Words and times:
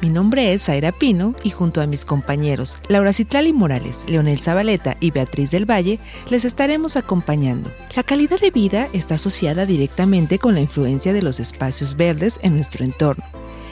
Mi 0.00 0.10
nombre 0.10 0.52
es 0.52 0.66
Zaira 0.66 0.92
Pino 0.92 1.34
y 1.42 1.50
junto 1.50 1.80
a 1.80 1.88
mis 1.88 2.04
compañeros 2.04 2.78
Laura 2.86 3.12
Citlali 3.12 3.52
Morales, 3.52 4.04
Leonel 4.08 4.40
Zabaleta 4.40 4.96
y 5.00 5.10
Beatriz 5.10 5.50
del 5.50 5.68
Valle 5.68 5.98
les 6.30 6.44
estaremos 6.44 6.96
acompañando. 6.96 7.72
La 7.96 8.04
calidad 8.04 8.38
de 8.38 8.52
vida 8.52 8.88
está 8.92 9.16
asociada 9.16 9.66
directamente 9.66 10.38
con 10.38 10.54
la 10.54 10.60
influencia 10.60 11.12
de 11.12 11.22
los 11.22 11.40
espacios 11.40 11.96
verdes 11.96 12.38
en 12.42 12.54
nuestro 12.54 12.84
entorno. 12.84 13.24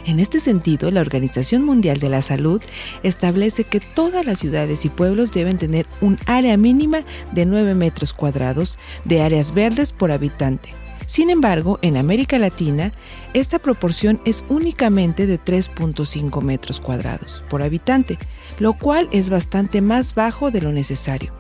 En 0.05 0.19
este 0.19 0.41
sentido, 0.41 0.91
la 0.91 1.01
Organización 1.01 1.65
Mundial 1.65 2.01
de 2.01 2.09
la 2.09 2.23
Salud 2.23 2.61
establece 3.05 3.63
que 3.63 3.79
todas 3.79 4.27
las 4.27 4.41
ciudades 4.41 4.85
y 4.85 4.89
pueblos 4.89 5.31
deben 5.31 5.59
tener 5.59 5.87
un 6.01 6.19
área 6.27 6.57
mínima 6.57 7.03
de 7.31 7.47
9 7.47 7.77
metros 7.77 8.13
cuadrados 8.13 8.81
de 9.05 9.23
áreas 9.23 9.55
verdes 9.55 9.93
por 9.93 10.11
habitante 10.11 10.75
sin 11.07 11.31
embargo, 11.31 11.79
en 11.83 11.97
América 11.97 12.39
Latina, 12.39 12.93
esta 13.33 13.59
proporción 13.59 14.21
es 14.25 14.45
únicamente 14.49 15.27
de 15.27 15.41
3.5 15.41 16.43
metros 16.43 16.81
cuadrados 16.81 17.45
por 17.49 17.63
habitante, 17.63 18.19
lo 18.59 18.75
cual 18.75 19.09
es 19.13 19.31
bastante 19.31 19.81
más 19.81 20.15
bajo 20.15 20.51
de 20.51 20.61
lo 20.61 20.73
necesario. 20.73 21.33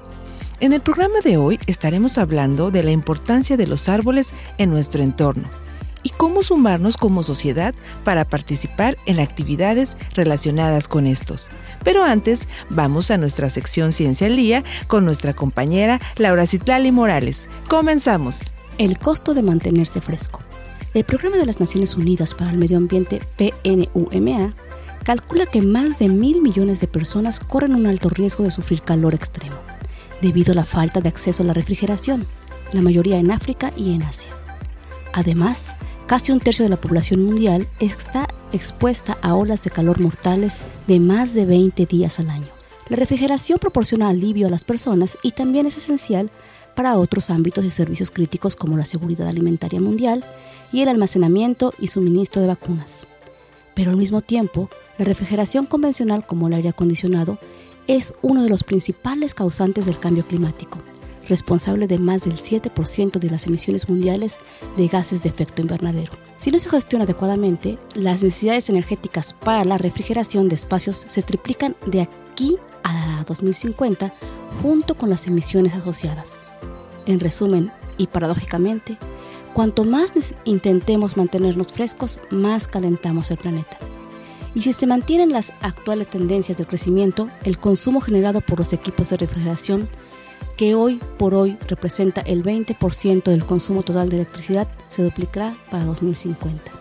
En 0.61 0.73
el 0.73 0.80
programa 0.80 1.20
de 1.23 1.37
hoy 1.37 1.59
estaremos 1.66 2.16
hablando 2.16 2.70
de 2.70 2.83
la 2.83 2.91
importancia 2.91 3.56
de 3.56 3.66
los 3.66 3.89
árboles 3.89 4.33
en 4.56 4.70
nuestro 4.70 5.03
entorno 5.03 5.50
y 6.03 6.11
cómo 6.11 6.45
sumarnos 6.45 6.97
como 6.97 7.25
sociedad 7.25 7.75
para 8.05 8.25
participar 8.25 8.97
en 9.06 9.19
actividades 9.19 9.98
relacionadas 10.14 10.86
con 10.86 11.06
estos. 11.06 11.48
Pero 11.83 12.05
antes, 12.05 12.48
vamos 12.70 13.11
a 13.11 13.19
nuestra 13.19 13.51
sección 13.51 13.92
Ciencia 13.92 14.28
al 14.28 14.36
Día 14.36 14.62
con 14.86 15.05
nuestra 15.05 15.34
compañera 15.34 16.01
Laura 16.17 16.47
Citlali 16.47 16.92
Morales. 16.92 17.51
Comenzamos. 17.69 18.55
El 18.78 18.98
costo 18.98 19.32
de 19.32 19.42
mantenerse 19.42 20.02
fresco. 20.02 20.41
El 20.92 21.05
Programa 21.05 21.38
de 21.38 21.46
las 21.46 21.60
Naciones 21.60 21.96
Unidas 21.96 22.34
para 22.34 22.50
el 22.50 22.58
Medio 22.58 22.77
Ambiente, 22.77 23.20
PNUMA, 23.38 24.55
calcula 25.02 25.46
que 25.46 25.62
más 25.62 25.98
de 25.98 26.08
mil 26.08 26.42
millones 26.42 26.83
de 26.83 26.86
personas 26.86 27.41
corren 27.41 27.74
un 27.74 27.86
alto 27.86 28.10
riesgo 28.10 28.44
de 28.44 28.50
sufrir 28.50 28.83
calor 28.83 29.14
extremo, 29.14 29.56
debido 30.20 30.52
a 30.52 30.56
la 30.56 30.66
falta 30.66 31.00
de 31.00 31.08
acceso 31.08 31.42
a 31.42 31.46
la 31.46 31.55
refrigeración, 31.55 32.27
la 32.72 32.83
mayoría 32.83 33.16
en 33.16 33.30
África 33.30 33.72
y 33.78 33.94
en 33.94 34.02
Asia. 34.02 34.33
Además, 35.14 35.68
casi 36.06 36.33
un 36.33 36.40
tercio 36.40 36.62
de 36.62 36.68
la 36.68 36.80
población 36.80 37.24
mundial 37.24 37.66
está 37.80 38.28
expuesta 38.52 39.16
a 39.22 39.34
olas 39.34 39.62
de 39.62 39.70
calor 39.70 40.02
mortales 40.02 40.58
de 40.86 41.00
más 41.00 41.33
de 41.33 41.46
20 41.46 41.86
días 41.86 42.18
al 42.18 42.28
año. 42.28 42.48
La 42.90 42.96
refrigeración 42.96 43.58
proporciona 43.58 44.11
alivio 44.11 44.48
a 44.48 44.50
las 44.50 44.64
personas 44.64 45.16
y 45.22 45.30
también 45.30 45.66
es 45.66 45.78
esencial 45.78 46.30
para 46.77 46.96
otros 46.96 47.30
ámbitos 47.30 47.64
y 47.64 47.70
servicios 47.70 48.12
críticos 48.12 48.55
como 48.55 48.77
la 48.77 48.84
seguridad 48.84 49.27
alimentaria 49.27 49.80
mundial 49.80 50.24
y 50.72 50.83
el 50.83 50.88
almacenamiento 50.88 51.72
y 51.80 51.88
suministro 51.88 52.41
de 52.41 52.48
vacunas. 52.48 53.08
Pero 53.74 53.91
al 53.91 53.96
mismo 53.96 54.20
tiempo, 54.20 54.70
la 54.98 55.05
refrigeración 55.05 55.66
convencional 55.66 56.24
como 56.24 56.46
el 56.46 56.55
aire 56.55 56.68
acondicionado 56.68 57.38
es 57.88 58.14
uno 58.22 58.42
de 58.42 58.50
los 58.50 58.62
principales 58.62 59.34
causantes 59.34 59.86
del 59.86 59.98
cambio 59.98 60.27
climático, 60.27 60.78
responsable 61.28 61.86
de 61.86 61.98
más 61.98 62.24
del 62.24 62.36
7% 62.36 63.18
de 63.18 63.30
las 63.30 63.46
emisiones 63.46 63.88
mundiales 63.88 64.38
de 64.77 64.88
gases 64.88 65.22
de 65.22 65.28
efecto 65.28 65.62
invernadero. 65.62 66.12
Si 66.36 66.50
no 66.50 66.58
se 66.58 66.68
gestiona 66.68 67.05
adecuadamente, 67.05 67.78
las 67.94 68.22
necesidades 68.22 68.68
energéticas 68.68 69.34
para 69.34 69.64
la 69.64 69.78
refrigeración 69.78 70.48
de 70.48 70.55
espacios 70.55 71.05
se 71.06 71.22
triplican 71.22 71.77
de 71.86 72.02
aquí 72.02 72.56
a 72.83 73.24
2050 73.27 74.14
junto 74.62 74.96
con 74.96 75.11
las 75.11 75.27
emisiones 75.27 75.74
asociadas. 75.74 76.45
En 77.06 77.20
resumen, 77.20 77.72
y 77.98 78.08
paradójicamente, 78.08 78.98
cuanto 79.55 79.84
más 79.84 80.12
intentemos 80.44 81.17
mantenernos 81.17 81.68
frescos, 81.72 82.20
más 82.30 82.68
calentamos 82.68 83.30
el 83.30 83.39
planeta. 83.39 83.78
Y 84.55 84.62
si 84.62 84.72
se 84.72 84.86
mantienen 84.86 85.33
las 85.33 85.52
actuales 85.61 86.08
tendencias 86.08 86.56
del 86.56 86.66
crecimiento, 86.66 87.30
el 87.45 87.58
consumo 87.58 88.00
generado 88.00 88.40
por 88.40 88.58
los 88.58 88.72
equipos 88.72 89.11
de 89.11 89.18
refrigeración, 89.18 89.89
que 90.56 90.74
hoy 90.74 91.00
por 91.18 91.34
hoy 91.34 91.58
representa 91.68 92.22
el 92.22 92.42
20% 92.42 93.24
del 93.24 93.45
consumo 93.45 93.83
total 93.83 94.08
de 94.08 94.16
electricidad, 94.16 94.66
se 94.89 95.02
duplicará 95.02 95.56
para 95.70 95.84
2050. 95.84 96.72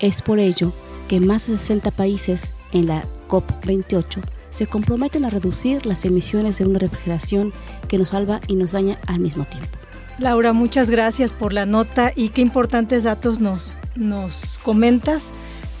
Es 0.00 0.22
por 0.22 0.40
ello 0.40 0.72
que 1.06 1.20
más 1.20 1.46
de 1.46 1.56
60 1.56 1.92
países 1.92 2.52
en 2.72 2.86
la 2.86 3.04
COP28 3.28 4.22
se 4.50 4.66
comprometen 4.66 5.24
a 5.24 5.30
reducir 5.30 5.86
las 5.86 6.04
emisiones 6.04 6.58
de 6.58 6.66
una 6.66 6.78
refrigeración 6.78 7.52
que 7.88 7.98
nos 7.98 8.10
salva 8.10 8.40
y 8.46 8.56
nos 8.56 8.72
daña 8.72 8.98
al 9.06 9.18
mismo 9.18 9.44
tiempo. 9.44 9.78
Laura, 10.18 10.52
muchas 10.52 10.90
gracias 10.90 11.32
por 11.32 11.52
la 11.52 11.64
nota 11.64 12.12
y 12.16 12.30
qué 12.30 12.40
importantes 12.40 13.04
datos 13.04 13.38
nos, 13.38 13.76
nos 13.94 14.58
comentas. 14.58 15.32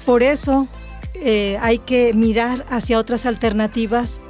Por 0.06 0.22
eso 0.22 0.68
eh, 1.14 1.58
hay 1.60 1.78
que 1.78 2.14
mirar 2.14 2.64
hacia 2.70 2.98
otras 2.98 3.26
alternativas 3.26 4.20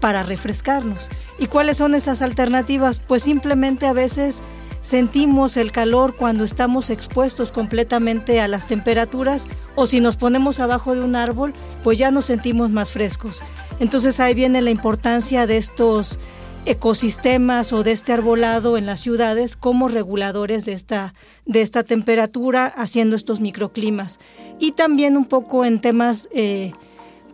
para 0.00 0.22
refrescarnos. 0.22 1.10
¿Y 1.38 1.46
cuáles 1.46 1.78
son 1.78 1.94
esas 1.94 2.22
alternativas? 2.22 3.00
Pues 3.00 3.24
simplemente 3.24 3.86
a 3.86 3.92
veces 3.92 4.42
sentimos 4.80 5.56
el 5.56 5.72
calor 5.72 6.14
cuando 6.14 6.44
estamos 6.44 6.90
expuestos 6.90 7.50
completamente 7.50 8.40
a 8.40 8.46
las 8.46 8.66
temperaturas 8.66 9.48
o 9.74 9.86
si 9.86 10.00
nos 10.00 10.16
ponemos 10.16 10.60
abajo 10.60 10.94
de 10.94 11.00
un 11.00 11.16
árbol, 11.16 11.54
pues 11.82 11.98
ya 11.98 12.12
nos 12.12 12.26
sentimos 12.26 12.70
más 12.70 12.92
frescos. 12.92 13.42
Entonces 13.78 14.20
ahí 14.20 14.34
viene 14.34 14.62
la 14.62 14.70
importancia 14.70 15.46
de 15.46 15.56
estos 15.56 16.18
ecosistemas 16.66 17.72
o 17.72 17.82
de 17.82 17.92
este 17.92 18.12
arbolado 18.12 18.76
en 18.76 18.86
las 18.86 19.00
ciudades 19.00 19.56
como 19.56 19.88
reguladores 19.88 20.64
de 20.64 20.72
esta, 20.72 21.14
de 21.44 21.62
esta 21.62 21.84
temperatura, 21.84 22.66
haciendo 22.66 23.16
estos 23.16 23.40
microclimas. 23.40 24.18
Y 24.58 24.72
también 24.72 25.16
un 25.16 25.26
poco 25.26 25.64
en 25.64 25.80
temas, 25.80 26.28
eh, 26.32 26.72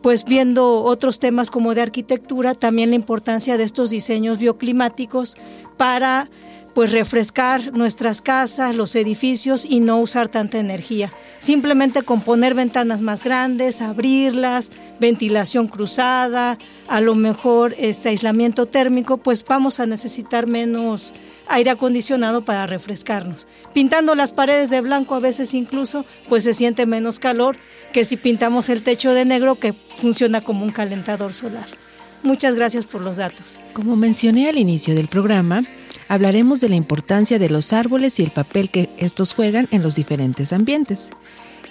pues 0.02 0.25
viendo 0.25 0.82
otros 0.82 1.19
temas 1.19 1.50
como 1.50 1.75
de 1.75 1.82
arquitectura, 1.82 2.54
también 2.54 2.91
la 2.91 2.97
importancia 2.97 3.56
de 3.56 3.64
estos 3.64 3.91
diseños 3.91 4.38
bioclimáticos 4.38 5.36
para 5.76 6.28
pues 6.74 6.92
refrescar 6.92 7.76
nuestras 7.76 8.22
casas, 8.22 8.74
los 8.76 8.96
edificios 8.96 9.66
y 9.68 9.80
no 9.80 9.98
usar 9.98 10.28
tanta 10.28 10.58
energía. 10.58 11.12
Simplemente 11.38 12.02
con 12.02 12.22
poner 12.22 12.54
ventanas 12.54 13.00
más 13.00 13.24
grandes, 13.24 13.82
abrirlas, 13.82 14.70
ventilación 14.98 15.68
cruzada, 15.68 16.58
a 16.88 17.00
lo 17.00 17.14
mejor 17.14 17.74
este 17.78 18.10
aislamiento 18.10 18.66
térmico, 18.66 19.18
pues 19.18 19.44
vamos 19.44 19.80
a 19.80 19.86
necesitar 19.86 20.46
menos 20.46 21.12
aire 21.48 21.70
acondicionado 21.70 22.44
para 22.44 22.66
refrescarnos. 22.66 23.46
Pintando 23.74 24.14
las 24.14 24.32
paredes 24.32 24.70
de 24.70 24.80
blanco 24.80 25.14
a 25.14 25.20
veces 25.20 25.54
incluso, 25.54 26.04
pues 26.28 26.44
se 26.44 26.54
siente 26.54 26.86
menos 26.86 27.18
calor 27.18 27.56
que 27.92 28.04
si 28.04 28.16
pintamos 28.16 28.68
el 28.68 28.82
techo 28.82 29.12
de 29.12 29.24
negro 29.24 29.56
que 29.56 29.72
funciona 29.72 30.40
como 30.40 30.64
un 30.64 30.72
calentador 30.72 31.34
solar. 31.34 31.81
Muchas 32.22 32.54
gracias 32.54 32.86
por 32.86 33.02
los 33.02 33.16
datos. 33.16 33.58
Como 33.72 33.96
mencioné 33.96 34.48
al 34.48 34.56
inicio 34.56 34.94
del 34.94 35.08
programa, 35.08 35.62
hablaremos 36.08 36.60
de 36.60 36.68
la 36.68 36.76
importancia 36.76 37.38
de 37.38 37.50
los 37.50 37.72
árboles 37.72 38.20
y 38.20 38.22
el 38.22 38.30
papel 38.30 38.70
que 38.70 38.90
estos 38.96 39.34
juegan 39.34 39.66
en 39.72 39.82
los 39.82 39.96
diferentes 39.96 40.52
ambientes, 40.52 41.10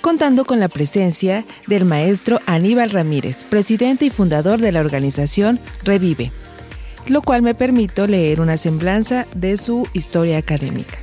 contando 0.02 0.44
con 0.44 0.60
la 0.60 0.68
presencia 0.68 1.46
del 1.68 1.86
maestro 1.86 2.40
Aníbal 2.48 2.90
Ramírez, 2.90 3.46
presidente 3.46 4.06
y 4.06 4.10
fundador 4.10 4.60
de 4.60 4.74
la 4.74 4.82
organización 4.82 5.60
Revive, 5.84 6.32
lo 7.08 7.22
cual 7.22 7.44
me 7.44 7.56
permito 7.56 8.06
leer 8.06 8.42
una 8.42 8.58
semblanza 8.58 9.28
de 9.34 9.58
su 9.58 9.88
historia 9.94 10.38
académica 10.38 10.98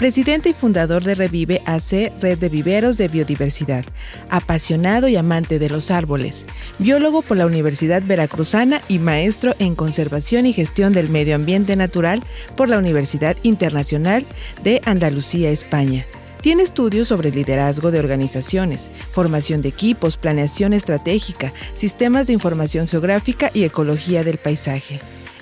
presidente 0.00 0.48
y 0.48 0.52
fundador 0.54 1.04
de 1.04 1.14
Revive 1.14 1.60
AC, 1.66 2.10
Red 2.22 2.38
de 2.38 2.48
Viveros 2.48 2.96
de 2.96 3.08
Biodiversidad, 3.08 3.84
apasionado 4.30 5.08
y 5.08 5.16
amante 5.16 5.58
de 5.58 5.68
los 5.68 5.90
árboles, 5.90 6.46
biólogo 6.78 7.20
por 7.20 7.36
la 7.36 7.44
Universidad 7.44 8.02
Veracruzana 8.02 8.80
y 8.88 8.98
maestro 8.98 9.54
en 9.58 9.74
conservación 9.74 10.46
y 10.46 10.54
gestión 10.54 10.94
del 10.94 11.10
medio 11.10 11.34
ambiente 11.34 11.76
natural 11.76 12.22
por 12.56 12.70
la 12.70 12.78
Universidad 12.78 13.36
Internacional 13.42 14.24
de 14.64 14.80
Andalucía, 14.86 15.50
España. 15.50 16.06
Tiene 16.40 16.62
estudios 16.62 17.08
sobre 17.08 17.30
liderazgo 17.30 17.90
de 17.90 17.98
organizaciones, 17.98 18.90
formación 19.10 19.60
de 19.60 19.68
equipos, 19.68 20.16
planeación 20.16 20.72
estratégica, 20.72 21.52
sistemas 21.74 22.26
de 22.26 22.32
información 22.32 22.88
geográfica 22.88 23.50
y 23.52 23.64
ecología 23.64 24.24
del 24.24 24.38
paisaje. 24.38 24.98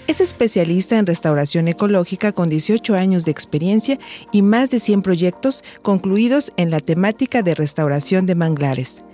Es 0.08 0.22
especialista 0.22 0.98
en 0.98 1.04
restauración 1.04 1.68
ecológica 1.68 2.32
con 2.32 2.48
18 2.48 2.94
años 2.94 3.26
de 3.26 3.30
experiencia 3.30 3.98
y 4.32 4.40
más 4.40 4.70
de 4.70 4.80
100 4.80 5.02
proyectos 5.02 5.62
concluidos 5.82 6.50
en 6.56 6.70
la 6.70 6.80
temática 6.80 7.42
de 7.42 7.54
restauración 7.54 8.24
de 8.24 8.34
manglares. 8.34 9.04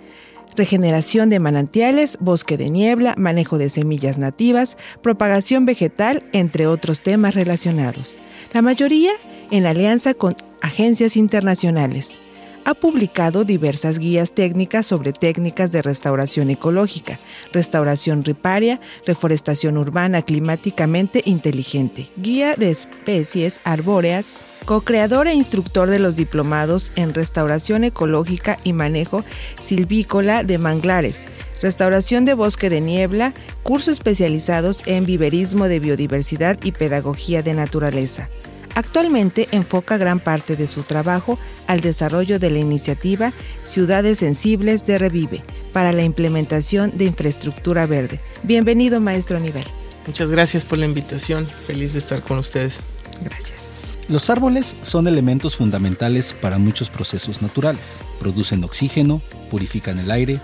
regeneración 0.56 1.31
de 1.31 1.41
manantiales, 1.41 2.17
bosque 2.20 2.56
de 2.56 2.70
niebla, 2.70 3.17
manejo 3.19 3.58
de 3.58 3.69
semillas 3.70 4.19
nativas, 4.19 4.76
propagación 5.02 5.67
vegetal, 5.67 6.25
entre 6.32 6.69
otros 6.69 7.02
temas 7.02 7.35
relacionados. 7.35 8.14
La 8.52 8.62
mayoría 8.62 9.11
en 9.50 9.67
alianza 9.67 10.14
con 10.14 10.37
agencias 10.62 11.17
internacionales 11.17 12.20
ha 12.65 12.75
publicado 12.75 13.45
diversas 13.45 13.99
guías 13.99 14.33
técnicas 14.33 14.87
sobre 14.87 15.13
técnicas 15.13 15.73
de 15.73 15.83
restauración 15.83 16.51
ecológica, 16.51 17.19
restauración 17.53 18.25
riparia, 18.25 18.81
reforestación 19.07 19.77
urbana 19.77 20.23
climáticamente 20.23 21.23
inteligente, 21.27 22.11
guía 22.17 22.55
de 22.57 22.71
especies 22.71 23.61
arbóreas, 23.65 24.45
co-creador 24.65 25.29
e 25.29 25.35
instructor 25.35 25.91
de 25.91 25.99
los 25.99 26.17
diplomados 26.17 26.93
en 26.97 27.13
restauración 27.13 27.85
ecológica 27.85 28.59
y 28.65 28.73
manejo 28.73 29.25
silvícola 29.61 30.43
de 30.43 30.59
manglares, 30.59 31.29
restauración 31.61 32.25
de 32.25 32.35
bosque 32.35 32.71
de 32.71 32.81
niebla, 32.81 33.35
cursos 33.63 33.95
especializados 33.95 34.83
en 34.87 35.05
viverismo 35.05 35.69
de 35.69 35.81
biodiversidad 35.81 36.59
y 36.63 36.73
pedagogía 36.73 37.43
de 37.43 37.55
naturaleza. 37.55 38.31
Actualmente 38.75 39.49
enfoca 39.53 39.97
gran 39.99 40.19
parte 40.19 40.56
de 40.56 40.67
su 40.67 40.82
trabajo 40.82 41.38
al 41.67 41.81
desarrollo 41.81 42.38
de 42.38 42.50
la 42.50 42.59
iniciativa 42.59 43.32
Ciudades 43.65 44.19
Sensibles 44.19 44.85
de 44.85 44.99
Revive 44.99 45.43
para 45.73 45.93
la 45.93 46.03
implementación 46.03 46.97
de 46.97 47.05
infraestructura 47.05 47.87
verde. 47.87 48.21
Bienvenido, 48.43 49.00
maestro 49.00 49.38
Nivel. 49.38 49.65
Muchas 50.06 50.31
gracias 50.31 50.65
por 50.65 50.79
la 50.79 50.87
invitación. 50.87 51.47
Feliz 51.47 51.93
de 51.93 52.00
estar 52.00 52.23
con 52.23 52.38
ustedes. 52.38 52.81
Gracias. 53.23 53.71
Los 54.09 54.29
árboles 54.29 54.77
son 54.82 55.06
elementos 55.06 55.56
fundamentales 55.56 56.35
para 56.35 56.59
muchos 56.59 56.91
procesos 56.91 57.41
naturales. 57.41 58.00
Producen 58.19 58.62
oxígeno, 58.65 59.23
purifican 59.50 59.99
el 59.99 60.11
aire, 60.11 60.41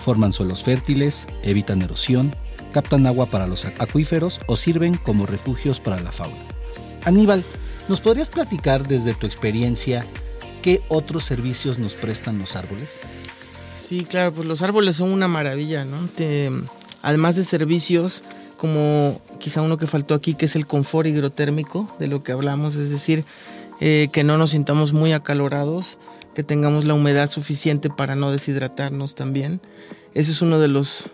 forman 0.00 0.32
suelos 0.32 0.64
fértiles, 0.64 1.28
evitan 1.44 1.82
erosión, 1.82 2.34
captan 2.72 3.06
agua 3.06 3.26
para 3.26 3.46
los 3.46 3.66
acuíferos 3.78 4.40
o 4.46 4.56
sirven 4.56 4.96
como 4.96 5.26
refugios 5.26 5.78
para 5.78 6.00
la 6.00 6.10
fauna. 6.10 6.34
Aníbal, 7.04 7.44
¿Nos 7.88 8.00
podrías 8.00 8.30
platicar 8.30 8.88
desde 8.88 9.12
tu 9.12 9.26
experiencia 9.26 10.06
qué 10.62 10.82
otros 10.88 11.24
servicios 11.24 11.78
nos 11.78 11.94
prestan 11.94 12.38
los 12.38 12.56
árboles? 12.56 12.98
Sí, 13.78 14.04
claro, 14.04 14.32
pues 14.32 14.46
los 14.46 14.62
árboles 14.62 14.96
son 14.96 15.12
una 15.12 15.28
maravilla, 15.28 15.84
¿no? 15.84 15.98
además 17.02 17.36
de 17.36 17.44
servicios, 17.44 18.22
como 18.56 19.20
quizá 19.38 19.60
uno 19.60 19.76
que 19.76 19.86
faltó 19.86 20.14
aquí, 20.14 20.32
que 20.32 20.46
es 20.46 20.56
el 20.56 20.66
confort 20.66 21.06
hidrotérmico, 21.06 21.94
de 21.98 22.06
lo 22.06 22.22
que 22.22 22.32
hablamos, 22.32 22.76
es 22.76 22.90
decir, 22.90 23.24
eh, 23.80 24.08
que 24.10 24.24
no 24.24 24.38
nos 24.38 24.50
sintamos 24.50 24.94
muy 24.94 25.12
acalorados, 25.12 25.98
que 26.34 26.42
tengamos 26.42 26.84
la 26.84 26.94
humedad 26.94 27.28
suficiente 27.28 27.90
para 27.90 28.14
no 28.14 28.30
deshidratarnos 28.30 29.14
también. 29.14 29.60
Eso 30.14 30.30
es 30.30 30.40
una 30.40 30.56
de 30.56 30.68
las 30.68 31.10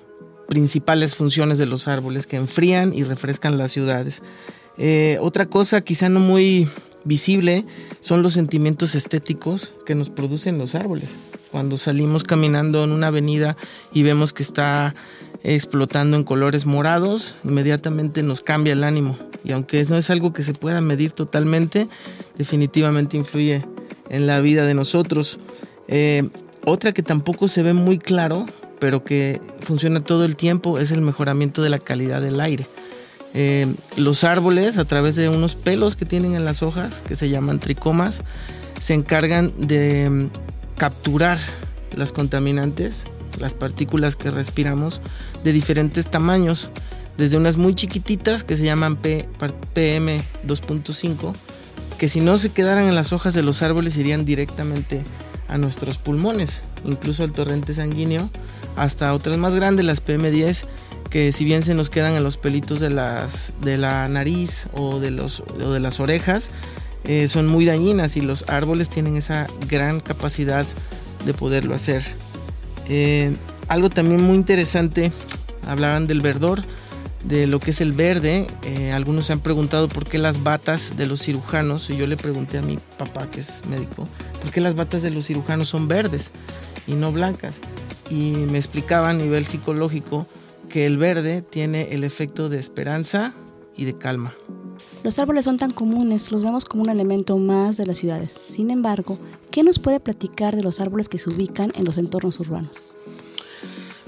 principales 0.49 1.17
funciones 1.17 1.59
de 1.59 1.67
los 1.67 1.89
árboles, 1.89 2.29
que 2.29 2.37
enfrían 2.37 2.95
y 2.95 3.03
refrescan 3.03 3.59
las 3.59 3.73
ciudades. 3.73 4.23
Eh, 4.83 5.19
otra 5.21 5.45
cosa 5.45 5.83
quizá 5.83 6.09
no 6.09 6.21
muy 6.21 6.67
visible 7.05 7.67
son 8.01 8.23
los 8.23 8.33
sentimientos 8.33 8.95
estéticos 8.95 9.75
que 9.85 9.95
nos 9.95 10.09
producen 10.09 10.57
los 10.57 10.75
árboles. 10.75 11.17
Cuando 11.51 11.77
salimos 11.77 12.25
caminando 12.25 12.83
en 12.83 12.93
una 12.93 13.09
avenida 13.09 13.59
y 13.93 14.03
vemos 14.05 14.33
que 14.33 14.43
está 14.43 14.95
explotando 15.45 16.17
en 16.17 16.25
colores 16.25 16.65
morados, 16.65 17.37
inmediatamente 17.45 18.23
nos 18.23 18.41
cambia 18.41 18.73
el 18.73 18.83
ánimo. 18.83 19.19
Y 19.45 19.53
aunque 19.53 19.85
no 19.85 19.97
es 19.97 20.09
algo 20.09 20.33
que 20.33 20.43
se 20.43 20.55
pueda 20.55 20.81
medir 20.81 21.13
totalmente, 21.13 21.87
definitivamente 22.37 23.19
influye 23.19 23.63
en 24.09 24.27
la 24.27 24.41
vida 24.41 24.65
de 24.65 24.73
nosotros. 24.73 25.39
Eh, 25.89 26.27
otra 26.65 26.93
que 26.93 27.03
tampoco 27.03 27.49
se 27.49 27.63
ve 27.63 27.75
muy 27.75 27.99
claro, 27.99 28.47
pero 28.79 29.05
que 29.05 29.43
funciona 29.61 30.01
todo 30.01 30.25
el 30.25 30.37
tiempo, 30.37 30.79
es 30.79 30.91
el 30.91 31.03
mejoramiento 31.03 31.61
de 31.61 31.69
la 31.69 31.79
calidad 31.79 32.23
del 32.23 32.41
aire. 32.41 32.67
Eh, 33.35 33.73
los 33.97 34.25
árboles, 34.25 34.79
a 34.79 34.85
través 34.85 35.17
de 35.17 35.29
unos 35.29 35.55
pelos 35.55 35.97
que 35.97 36.05
tienen 36.05 36.35
en 36.35 36.45
las 36.45 36.63
hojas, 36.63 37.03
que 37.07 37.17
se 37.17 37.29
llaman 37.29 37.61
tricomas, 37.61 38.25
se 38.79 38.95
encargan 38.95 39.53
de 39.57 40.11
mm, 40.11 40.31
capturar 40.77 41.39
las 41.95 42.13
contaminantes, 42.13 43.07
las 43.39 43.55
partículas 43.55 44.17
que 44.17 44.31
respiramos, 44.31 45.01
de 45.45 45.53
diferentes 45.53 46.11
tamaños, 46.11 46.71
desde 47.17 47.37
unas 47.37 47.57
muy 47.57 47.75
chiquititas 47.75 48.45
que 48.45 48.57
se 48.57 48.65
llaman 48.65 48.97
PM 48.97 50.23
2.5, 50.47 51.35
que 51.99 52.09
si 52.09 52.21
no 52.21 52.39
se 52.39 52.51
quedaran 52.51 52.85
en 52.85 52.95
las 52.95 53.13
hojas 53.13 53.35
de 53.35 53.43
los 53.43 53.63
árboles 53.63 53.97
irían 53.99 54.25
directamente 54.25 55.03
a 55.49 55.59
nuestros 55.59 55.99
pulmones, 55.99 56.63
incluso 56.85 57.23
al 57.23 57.33
torrente 57.33 57.75
sanguíneo, 57.75 58.31
hasta 58.77 59.13
otras 59.13 59.37
más 59.37 59.55
grandes, 59.55 59.85
las 59.85 60.05
PM10, 60.05 60.65
que 61.11 61.33
si 61.33 61.45
bien 61.45 61.65
se 61.65 61.75
nos 61.75 61.91
quedan 61.91 62.15
en 62.15 62.23
los 62.23 62.37
pelitos 62.37 62.79
de, 62.81 62.89
las, 62.89 63.53
de 63.61 63.77
la 63.77 64.09
nariz 64.09 64.69
o 64.73 65.01
de, 65.01 65.11
los, 65.11 65.43
de 65.59 65.81
las 65.81 65.99
orejas, 65.99 66.53
eh, 67.05 67.27
son 67.29 67.49
muy 67.49 67.65
dañinas 67.65 68.17
y 68.17 68.21
los 68.21 68.45
árboles 68.49 68.89
tienen 68.89 69.17
esa 69.17 69.49
gran 69.69 70.01
capacidad 70.01 70.65
de 71.27 71.35
poderlo 71.35 71.75
hacer. 71.75 72.03
Eh, 72.89 73.35
algo 73.69 73.91
también 73.91 74.23
muy 74.23 74.37
interesante, 74.37 75.11
hablaban 75.67 76.07
del 76.07 76.21
verdor, 76.21 76.63
de 77.25 77.47
lo 77.47 77.59
que 77.59 77.73
es 77.73 77.81
el 77.81 77.93
verde. 77.93 78.47
Eh, 78.63 78.93
algunos 78.93 79.27
se 79.27 79.33
han 79.33 79.41
preguntado 79.41 79.89
por 79.89 80.07
qué 80.07 80.19
las 80.19 80.43
batas 80.45 80.97
de 80.97 81.07
los 81.07 81.23
cirujanos, 81.23 81.91
y 81.91 81.97
yo 81.97 82.07
le 82.07 82.17
pregunté 82.17 82.59
a 82.59 82.63
mi 82.63 82.79
papá 82.99 83.29
que 83.31 83.41
es 83.41 83.65
médico, 83.67 84.09
por 84.41 84.53
qué 84.53 84.61
las 84.61 84.77
batas 84.77 85.03
de 85.03 85.11
los 85.11 85.27
cirujanos 85.27 85.69
son 85.69 85.89
verdes 85.89 86.31
y 86.87 86.93
no 86.93 87.11
blancas. 87.11 87.61
Y 88.11 88.33
me 88.51 88.59
explicaba 88.59 89.11
a 89.11 89.13
nivel 89.13 89.47
psicológico 89.47 90.27
que 90.71 90.87
el 90.87 90.97
verde 90.97 91.43
tiene 91.43 91.93
el 91.93 92.05
efecto 92.05 92.49
de 92.49 92.59
esperanza 92.59 93.35
y 93.77 93.85
de 93.85 93.99
calma. 93.99 94.35
Los 95.05 95.19
árboles 95.19 95.45
son 95.45 95.59
tan 95.59 95.71
comunes, 95.71 96.33
los 96.33 96.43
vemos 96.43 96.65
como 96.65 96.85
un 96.85 96.91
elemento 96.91 97.37
más 97.37 97.77
de 97.77 97.85
las 97.85 97.99
ciudades. 97.99 98.33
Sin 98.33 98.71
embargo, 98.71 99.19
¿qué 99.51 99.63
nos 99.63 99.79
puede 99.79 100.01
platicar 100.01 100.57
de 100.57 100.63
los 100.63 100.81
árboles 100.81 101.09
que 101.09 101.19
se 101.19 101.29
ubican 101.29 101.73
en 101.75 101.85
los 101.85 101.99
entornos 101.99 102.41
urbanos? 102.41 102.93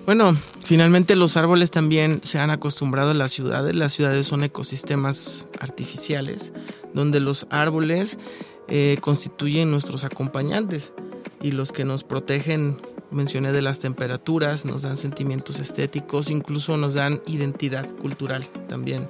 Bueno, 0.06 0.36
finalmente 0.64 1.14
los 1.14 1.36
árboles 1.36 1.70
también 1.70 2.20
se 2.24 2.38
han 2.38 2.50
acostumbrado 2.50 3.10
a 3.10 3.14
las 3.14 3.32
ciudades. 3.32 3.74
Las 3.76 3.92
ciudades 3.92 4.26
son 4.26 4.42
ecosistemas 4.42 5.48
artificiales 5.60 6.52
donde 6.94 7.20
los 7.20 7.46
árboles 7.50 8.18
eh, 8.68 8.96
constituyen 9.00 9.70
nuestros 9.70 10.04
acompañantes 10.04 10.94
y 11.40 11.52
los 11.52 11.72
que 11.72 11.84
nos 11.84 12.04
protegen 12.04 12.78
mencioné 13.12 13.52
de 13.52 13.62
las 13.62 13.78
temperaturas, 13.78 14.64
nos 14.64 14.82
dan 14.82 14.96
sentimientos 14.96 15.58
estéticos, 15.60 16.30
incluso 16.30 16.76
nos 16.76 16.94
dan 16.94 17.20
identidad 17.26 17.88
cultural 17.96 18.48
también. 18.68 19.08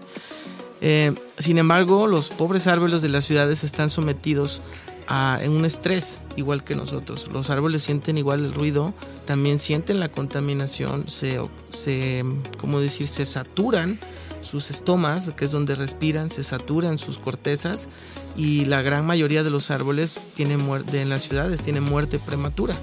Eh, 0.80 1.14
sin 1.38 1.58
embargo, 1.58 2.06
los 2.06 2.28
pobres 2.28 2.66
árboles 2.66 3.02
de 3.02 3.08
las 3.08 3.24
ciudades 3.24 3.62
están 3.62 3.88
sometidos 3.88 4.62
a 5.08 5.40
un 5.46 5.64
estrés 5.64 6.20
igual 6.36 6.64
que 6.64 6.74
nosotros. 6.74 7.28
Los 7.32 7.50
árboles 7.50 7.82
sienten 7.82 8.18
igual 8.18 8.44
el 8.44 8.54
ruido, 8.54 8.94
también 9.26 9.58
sienten 9.58 10.00
la 10.00 10.08
contaminación, 10.08 11.08
se, 11.08 11.38
se 11.68 12.24
¿cómo 12.58 12.80
decir? 12.80 13.06
Se 13.06 13.24
saturan 13.24 13.98
sus 14.40 14.70
estomas, 14.70 15.32
que 15.36 15.44
es 15.44 15.52
donde 15.52 15.74
respiran, 15.74 16.30
se 16.30 16.42
saturan 16.42 16.98
sus 16.98 17.18
cortezas 17.18 17.88
y 18.36 18.64
la 18.64 18.82
gran 18.82 19.06
mayoría 19.06 19.42
de 19.42 19.50
los 19.50 19.70
árboles 19.70 20.18
en 20.38 21.08
las 21.08 21.22
ciudades, 21.22 21.60
tienen 21.60 21.84
muerte 21.84 22.18
prematura. 22.18 22.76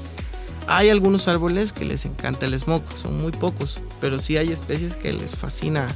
Hay 0.72 0.90
algunos 0.90 1.28
árboles 1.28 1.74
que 1.74 1.84
les 1.84 2.06
encanta 2.06 2.46
el 2.46 2.54
smog, 2.54 2.84
son 2.96 3.20
muy 3.20 3.32
pocos, 3.32 3.82
pero 4.00 4.20
sí 4.20 4.38
hay 4.38 4.52
especies 4.52 4.98
que 4.98 5.12
les 5.12 5.36
fascina 5.36 5.96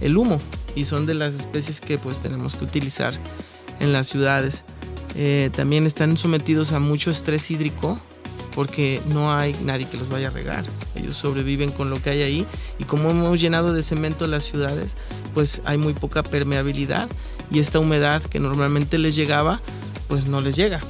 el 0.00 0.16
humo 0.16 0.40
y 0.74 0.86
son 0.86 1.06
de 1.06 1.14
las 1.14 1.34
especies 1.34 1.80
que 1.80 1.98
pues 1.98 2.18
tenemos 2.18 2.56
que 2.56 2.64
utilizar 2.64 3.14
en 3.78 3.92
las 3.92 4.08
ciudades. 4.08 4.64
Eh, 5.14 5.50
también 5.54 5.86
están 5.86 6.16
sometidos 6.16 6.72
a 6.72 6.80
mucho 6.80 7.12
estrés 7.12 7.48
hídrico 7.52 7.96
porque 8.56 9.00
no 9.06 9.32
hay 9.32 9.54
nadie 9.62 9.88
que 9.88 9.96
los 9.96 10.08
vaya 10.08 10.26
a 10.26 10.30
regar. 10.30 10.64
Ellos 10.96 11.14
sobreviven 11.14 11.70
con 11.70 11.88
lo 11.88 12.02
que 12.02 12.10
hay 12.10 12.22
ahí 12.22 12.46
y 12.80 12.84
como 12.84 13.10
hemos 13.10 13.40
llenado 13.40 13.72
de 13.72 13.84
cemento 13.84 14.26
las 14.26 14.42
ciudades, 14.42 14.96
pues 15.32 15.62
hay 15.64 15.78
muy 15.78 15.92
poca 15.92 16.24
permeabilidad 16.24 17.08
y 17.52 17.60
esta 17.60 17.78
humedad 17.78 18.20
que 18.24 18.40
normalmente 18.40 18.98
les 18.98 19.14
llegaba, 19.14 19.62
pues 20.08 20.26
no 20.26 20.40
les 20.40 20.56
llega. 20.56 20.80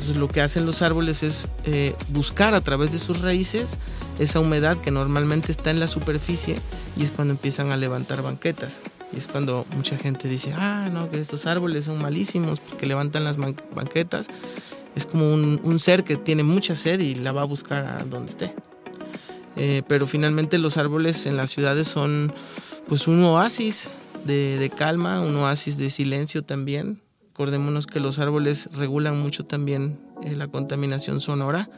Entonces 0.00 0.16
lo 0.16 0.28
que 0.28 0.40
hacen 0.40 0.64
los 0.64 0.80
árboles 0.80 1.22
es 1.22 1.46
eh, 1.64 1.94
buscar 2.08 2.54
a 2.54 2.62
través 2.62 2.90
de 2.90 2.98
sus 2.98 3.20
raíces 3.20 3.78
esa 4.18 4.40
humedad 4.40 4.78
que 4.78 4.90
normalmente 4.90 5.52
está 5.52 5.70
en 5.70 5.78
la 5.78 5.88
superficie 5.88 6.58
y 6.96 7.02
es 7.02 7.10
cuando 7.10 7.32
empiezan 7.32 7.70
a 7.70 7.76
levantar 7.76 8.22
banquetas. 8.22 8.80
Y 9.12 9.18
es 9.18 9.26
cuando 9.26 9.66
mucha 9.76 9.98
gente 9.98 10.26
dice, 10.26 10.54
ah, 10.56 10.88
no, 10.90 11.10
que 11.10 11.20
estos 11.20 11.44
árboles 11.44 11.84
son 11.84 12.00
malísimos 12.00 12.60
porque 12.60 12.86
levantan 12.86 13.24
las 13.24 13.36
banquetas. 13.36 14.28
Es 14.96 15.04
como 15.04 15.34
un, 15.34 15.78
ser 15.78 16.02
que 16.02 16.16
tiene 16.16 16.44
mucha 16.44 16.74
sed 16.74 16.98
y 17.00 17.16
la 17.16 17.32
va 17.32 17.42
a 17.42 17.44
buscar 17.44 17.84
a 17.84 18.02
donde 18.04 18.30
esté. 18.30 18.54
Eh, 19.56 19.82
pero 19.86 20.06
finalmente 20.06 20.56
los 20.56 20.78
árboles 20.78 21.26
en 21.26 21.36
las 21.36 21.50
ciudades 21.50 21.86
son 21.86 22.32
pues 22.88 23.06
un 23.06 23.22
oasis 23.22 23.90
de, 24.24 24.56
de 24.56 24.70
calma, 24.70 25.20
un 25.20 25.36
oasis 25.36 25.76
de 25.76 25.90
silencio 25.90 26.42
también, 26.42 27.02
Recordémonos 27.40 27.86
que 27.86 28.00
los 28.00 28.18
árboles 28.18 28.68
regulan 28.76 29.18
mucho 29.18 29.46
también 29.46 29.98
eh, 30.22 30.36
la 30.36 30.48
contaminación 30.48 31.22
sonora. 31.22 31.70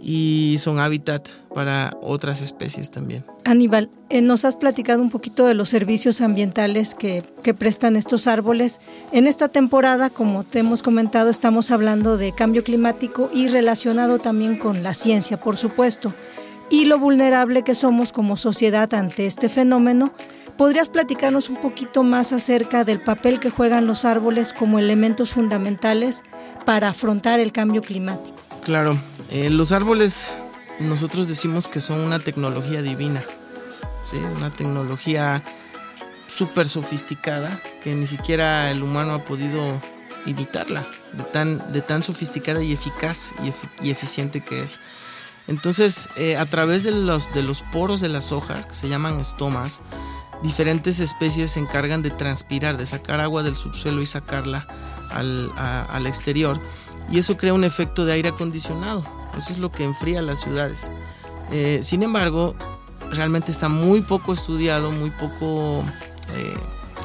y 0.00 0.58
son 0.60 0.78
hábitat 0.78 1.26
para 1.52 1.96
otras 2.00 2.40
especies 2.40 2.92
también. 2.92 3.24
Aníbal, 3.44 3.90
eh, 4.10 4.22
nos 4.22 4.44
has 4.44 4.54
platicado 4.54 5.02
un 5.02 5.10
poquito 5.10 5.44
de 5.44 5.54
los 5.54 5.70
servicios 5.70 6.20
ambientales 6.20 6.94
que, 6.94 7.24
que, 7.42 7.52
prestan 7.52 7.96
estos 7.96 8.28
árboles. 8.28 8.80
En 9.10 9.26
esta 9.26 9.48
temporada, 9.48 10.08
como 10.08 10.44
te 10.44 10.60
hemos 10.60 10.84
comentado, 10.84 11.30
estamos 11.30 11.72
hablando 11.72 12.16
de 12.16 12.30
cambio 12.30 12.62
climático 12.62 13.30
y 13.34 13.48
relacionado 13.48 14.20
también 14.20 14.56
con 14.56 14.84
la 14.84 14.94
ciencia, 14.94 15.40
por 15.40 15.56
supuesto, 15.56 16.14
y 16.70 16.84
lo 16.84 17.00
vulnerable 17.00 17.64
que 17.64 17.74
somos 17.74 18.12
como 18.12 18.36
sociedad 18.36 18.94
ante 18.94 19.26
este 19.26 19.48
fenómeno. 19.48 20.12
¿Podrías 20.58 20.88
platicarnos 20.88 21.50
un 21.50 21.56
poquito 21.56 22.02
más 22.02 22.32
acerca 22.32 22.82
del 22.82 23.00
papel 23.00 23.38
que 23.38 23.48
juegan 23.48 23.86
los 23.86 24.04
árboles 24.04 24.52
como 24.52 24.80
elementos 24.80 25.30
fundamentales 25.30 26.24
para 26.66 26.88
afrontar 26.88 27.38
el 27.38 27.52
cambio 27.52 27.80
climático? 27.80 28.36
Claro, 28.64 28.98
eh, 29.30 29.50
los 29.50 29.70
árboles 29.70 30.34
nosotros 30.80 31.28
decimos 31.28 31.68
que 31.68 31.78
son 31.78 32.00
una 32.00 32.18
tecnología 32.18 32.82
divina, 32.82 33.22
¿sí? 34.02 34.16
una 34.16 34.50
tecnología 34.50 35.44
súper 36.26 36.66
sofisticada 36.66 37.62
que 37.80 37.94
ni 37.94 38.08
siquiera 38.08 38.72
el 38.72 38.82
humano 38.82 39.14
ha 39.14 39.24
podido 39.24 39.80
imitarla, 40.26 40.84
de 41.12 41.22
tan, 41.22 41.72
de 41.72 41.82
tan 41.82 42.02
sofisticada 42.02 42.64
y 42.64 42.72
eficaz 42.72 43.32
y, 43.80 43.90
eficiente 43.90 44.40
que 44.40 44.64
es. 44.64 44.80
Entonces, 45.46 46.10
eh, 46.16 46.36
a 46.36 46.44
través 46.46 46.82
de 46.82 46.90
los, 46.90 47.32
de 47.32 47.42
los 47.42 47.62
poros 47.62 48.00
de 48.00 48.08
las 48.08 48.32
hojas, 48.32 48.66
que 48.66 48.74
se 48.74 48.88
llaman 48.88 49.20
estomas, 49.20 49.80
diferentes 50.42 51.00
especies 51.00 51.52
se 51.52 51.60
encargan 51.60 52.02
de 52.02 52.10
transpirar, 52.10 52.76
de 52.76 52.86
sacar 52.86 53.20
agua 53.20 53.42
del 53.42 53.56
subsuelo 53.56 54.02
y 54.02 54.06
sacarla 54.06 54.66
al, 55.10 56.06
exterior 56.06 56.60
y 57.10 57.18
eso 57.18 57.36
crea 57.36 57.54
un 57.54 57.64
efecto 57.64 58.04
de 58.04 58.12
aire 58.12 58.28
acondicionado. 58.30 59.04
Eso 59.36 59.50
es 59.50 59.58
lo 59.58 59.70
que 59.70 59.84
enfría 59.84 60.20
las 60.22 60.40
ciudades. 60.40 60.90
Eh, 61.50 61.80
sin 61.82 62.02
embargo, 62.02 62.54
realmente 63.10 63.50
está 63.50 63.68
muy 63.68 64.02
poco 64.02 64.32
estudiado, 64.32 64.90
muy 64.90 65.10
poco 65.10 65.84
eh, 66.34 66.56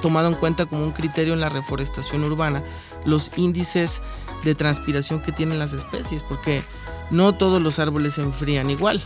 tomado 0.01 0.27
en 0.27 0.35
cuenta 0.35 0.65
como 0.65 0.83
un 0.83 0.91
criterio 0.91 1.33
en 1.33 1.39
la 1.39 1.49
reforestación 1.49 2.23
urbana 2.23 2.61
los 3.05 3.31
índices 3.37 4.01
de 4.43 4.55
transpiración 4.55 5.21
que 5.21 5.31
tienen 5.31 5.59
las 5.59 5.73
especies, 5.73 6.23
porque 6.23 6.63
no 7.11 7.33
todos 7.33 7.61
los 7.61 7.79
árboles 7.79 8.15
se 8.15 8.21
enfrían 8.21 8.69
igual. 8.69 9.01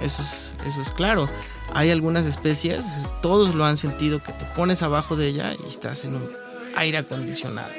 Eso 0.00 0.22
es, 0.22 0.56
eso 0.66 0.80
es 0.80 0.90
claro. 0.90 1.28
Hay 1.74 1.90
algunas 1.90 2.26
especies, 2.26 2.84
todos 3.20 3.54
lo 3.54 3.64
han 3.64 3.76
sentido, 3.76 4.22
que 4.22 4.32
te 4.32 4.44
pones 4.56 4.82
abajo 4.82 5.16
de 5.16 5.28
ella 5.28 5.52
y 5.64 5.68
estás 5.68 6.04
en 6.04 6.16
un 6.16 6.28
aire 6.76 6.98
acondicionado. 6.98 7.70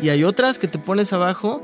Y 0.00 0.08
hay 0.08 0.24
otras 0.24 0.58
que 0.58 0.68
te 0.68 0.78
pones 0.78 1.12
abajo 1.12 1.62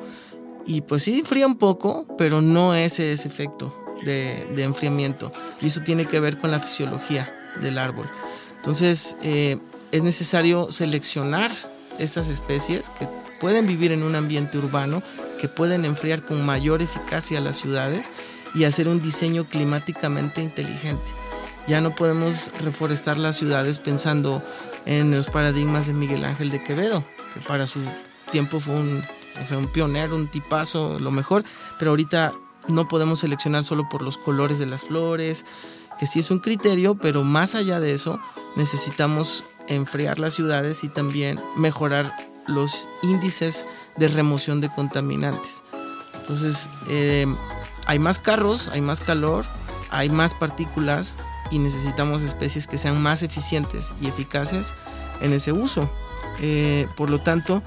y 0.64 0.82
pues 0.82 1.02
sí 1.02 1.20
enfría 1.20 1.46
un 1.46 1.56
poco, 1.56 2.06
pero 2.16 2.40
no 2.40 2.74
es 2.74 3.00
ese 3.00 3.28
efecto 3.28 3.74
de, 4.04 4.62
enfriamiento. 4.62 5.32
Y 5.60 5.66
eso 5.66 5.80
tiene 5.80 6.06
que 6.06 6.20
ver 6.20 6.38
con 6.38 6.50
la 6.50 6.60
fisiología 6.60 7.34
del 7.60 7.78
árbol. 7.78 8.08
Entonces 8.56 9.16
eh, 9.22 9.58
es 9.92 10.02
necesario 10.02 10.70
seleccionar 10.70 11.50
estas 11.98 12.28
especies 12.28 12.90
que 12.90 13.08
pueden 13.40 13.66
vivir 13.66 13.92
en 13.92 14.02
un 14.02 14.14
ambiente 14.14 14.58
urbano, 14.58 15.02
que 15.40 15.48
pueden 15.48 15.84
enfriar 15.84 16.22
con 16.22 16.44
mayor 16.44 16.82
eficacia 16.82 17.40
las 17.40 17.56
ciudades 17.56 18.10
y 18.54 18.64
hacer 18.64 18.88
un 18.88 19.00
diseño 19.00 19.48
climáticamente 19.48 20.42
inteligente. 20.42 21.10
Ya 21.66 21.80
no 21.80 21.94
podemos 21.94 22.50
reforestar 22.62 23.18
las 23.18 23.36
ciudades 23.36 23.78
pensando 23.78 24.42
en 24.86 25.10
los 25.10 25.28
paradigmas 25.28 25.86
de 25.86 25.92
Miguel 25.92 26.24
Ángel 26.24 26.50
de 26.50 26.62
Quevedo, 26.62 27.04
que 27.34 27.40
para 27.40 27.66
su 27.66 27.82
tiempo 28.30 28.58
fue 28.58 28.74
un, 28.74 29.02
un 29.56 29.68
pionero, 29.68 30.16
un 30.16 30.28
tipazo, 30.28 30.98
lo 30.98 31.10
mejor, 31.10 31.44
pero 31.78 31.90
ahorita 31.90 32.32
no 32.68 32.88
podemos 32.88 33.20
seleccionar 33.20 33.62
solo 33.64 33.88
por 33.88 34.02
los 34.02 34.16
colores 34.16 34.58
de 34.58 34.66
las 34.66 34.84
flores, 34.84 35.44
que 35.98 36.06
sí 36.06 36.20
es 36.20 36.30
un 36.30 36.38
criterio, 36.38 36.94
pero 36.94 37.24
más 37.24 37.54
allá 37.54 37.80
de 37.80 37.92
eso 37.92 38.20
necesitamos 38.56 39.44
enfriar 39.66 40.18
las 40.18 40.34
ciudades 40.34 40.84
y 40.84 40.88
también 40.88 41.40
mejorar 41.56 42.14
los 42.46 42.88
índices 43.02 43.66
de 43.96 44.08
remoción 44.08 44.60
de 44.60 44.70
contaminantes. 44.70 45.62
Entonces, 46.20 46.68
eh, 46.88 47.26
hay 47.88 47.98
más 47.98 48.18
carros, 48.20 48.68
hay 48.68 48.82
más 48.82 49.00
calor, 49.00 49.46
hay 49.90 50.10
más 50.10 50.34
partículas 50.34 51.16
y 51.50 51.58
necesitamos 51.58 52.22
especies 52.22 52.66
que 52.66 52.78
sean 52.78 53.02
más 53.02 53.22
eficientes 53.22 53.94
y 54.00 54.06
eficaces 54.06 54.74
en 55.22 55.32
ese 55.32 55.52
uso. 55.52 55.90
Eh, 56.40 56.86
por 56.96 57.08
lo 57.08 57.18
tanto, 57.18 57.62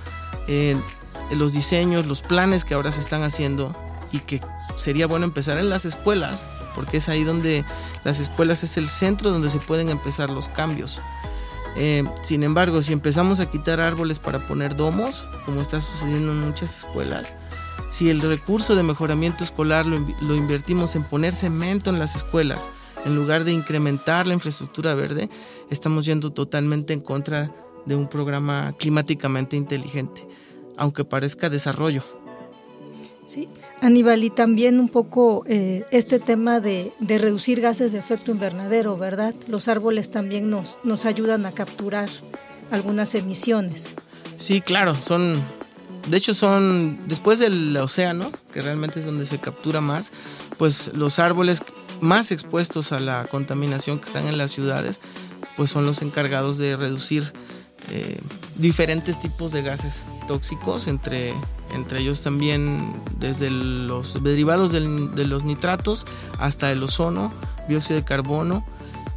los 1.31 1.53
diseños, 1.53 2.05
los 2.05 2.21
planes 2.21 2.65
que 2.65 2.75
ahora 2.75 2.91
se 2.91 2.99
están 2.99 3.23
haciendo 3.23 3.75
y 4.11 4.19
que 4.19 4.39
sería 4.75 5.07
bueno 5.07 5.25
empezar 5.25 5.57
en 5.57 5.69
las 5.69 5.85
escuelas, 5.85 6.45
porque 6.75 6.97
es 6.97 7.09
ahí 7.09 7.23
donde 7.23 7.65
las 8.03 8.19
escuelas 8.19 8.63
es 8.63 8.77
el 8.77 8.87
centro 8.87 9.31
donde 9.31 9.49
se 9.49 9.59
pueden 9.59 9.89
empezar 9.89 10.29
los 10.29 10.49
cambios. 10.49 11.01
Eh, 11.75 12.03
sin 12.21 12.43
embargo, 12.43 12.81
si 12.81 12.93
empezamos 12.93 13.39
a 13.39 13.49
quitar 13.49 13.79
árboles 13.79 14.19
para 14.19 14.45
poner 14.47 14.75
domos, 14.75 15.27
como 15.45 15.61
está 15.61 15.79
sucediendo 15.79 16.31
en 16.31 16.39
muchas 16.41 16.79
escuelas, 16.79 17.35
si 17.89 18.09
el 18.09 18.21
recurso 18.21 18.75
de 18.75 18.83
mejoramiento 18.83 19.43
escolar 19.43 19.85
lo, 19.85 20.05
lo 20.21 20.35
invertimos 20.35 20.95
en 20.95 21.03
poner 21.03 21.33
cemento 21.33 21.89
en 21.89 21.99
las 21.99 22.15
escuelas, 22.15 22.69
en 23.05 23.15
lugar 23.15 23.43
de 23.43 23.51
incrementar 23.51 24.27
la 24.27 24.33
infraestructura 24.33 24.93
verde, 24.95 25.29
estamos 25.69 26.05
yendo 26.05 26.31
totalmente 26.31 26.93
en 26.93 27.01
contra 27.01 27.51
de 27.85 27.95
un 27.95 28.07
programa 28.07 28.73
climáticamente 28.77 29.55
inteligente, 29.55 30.27
aunque 30.77 31.05
parezca 31.05 31.49
desarrollo. 31.49 32.03
Sí, 33.31 33.47
Aníbal, 33.79 34.25
y 34.25 34.29
también 34.29 34.77
un 34.77 34.89
poco 34.89 35.45
eh, 35.47 35.85
este 35.89 36.19
tema 36.19 36.59
de, 36.59 36.91
reducir 36.99 37.61
gases 37.61 37.93
de 37.93 37.99
efecto 37.99 38.29
invernadero, 38.31 38.97
¿verdad? 38.97 39.33
Los 39.47 39.69
árboles 39.69 40.11
también 40.11 40.49
nos, 40.49 40.79
nos 40.83 41.05
ayudan 41.05 41.45
a 41.45 41.53
capturar 41.53 42.09
algunas 42.71 43.15
emisiones. 43.15 43.95
Sí, 44.35 44.59
claro, 44.59 44.95
son, 44.95 45.41
de 46.09 46.17
hecho 46.17 46.33
son, 46.33 47.07
después 47.07 47.39
del 47.39 47.77
océano, 47.77 48.33
que 48.51 48.61
realmente 48.61 48.99
es 48.99 49.05
donde 49.05 49.25
se 49.25 49.39
captura 49.39 49.79
más, 49.79 50.11
pues 50.57 50.91
los 50.93 51.17
árboles 51.17 51.63
más 52.01 52.33
expuestos 52.33 52.91
a 52.91 52.99
la 52.99 53.25
contaminación 53.31 53.99
que 53.99 54.07
están 54.07 54.27
en 54.27 54.37
las 54.37 54.51
ciudades, 54.51 54.99
pues 55.55 55.69
son 55.69 55.85
los 55.85 56.01
encargados 56.01 56.57
de 56.57 56.75
reducir 56.75 57.31
eh, 57.91 58.19
diferentes 58.57 59.21
tipos 59.21 59.53
de 59.53 59.61
gases 59.61 60.05
tóxicos, 60.27 60.89
entre, 60.89 61.33
entre 61.73 61.99
ellos 61.99 62.21
también 62.21 62.93
desde 63.19 63.49
los 63.49 64.21
derivados 64.23 64.71
de 64.71 65.25
los 65.25 65.43
nitratos 65.43 66.05
hasta 66.39 66.71
el 66.71 66.83
ozono, 66.83 67.33
dióxido 67.67 67.99
de 67.99 68.05
carbono, 68.05 68.65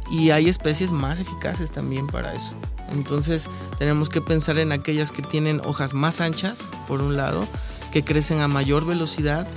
y 0.09 0.29
hay 0.29 0.47
especies 0.47 0.91
más 0.91 1.19
eficaces 1.19 1.71
también 1.71 2.07
para 2.07 2.33
eso. 2.33 2.53
Entonces 2.91 3.49
tenemos 3.79 4.09
que 4.09 4.21
pensar 4.21 4.57
en 4.59 4.71
aquellas 4.71 5.11
que 5.11 5.21
tienen 5.21 5.61
hojas 5.65 5.93
más 5.93 6.21
anchas, 6.21 6.69
por 6.87 7.01
un 7.01 7.17
lado, 7.17 7.47
que 7.91 8.03
crecen 8.03 8.41
a 8.41 8.47
mayor 8.47 8.85
velocidad, 8.85 9.47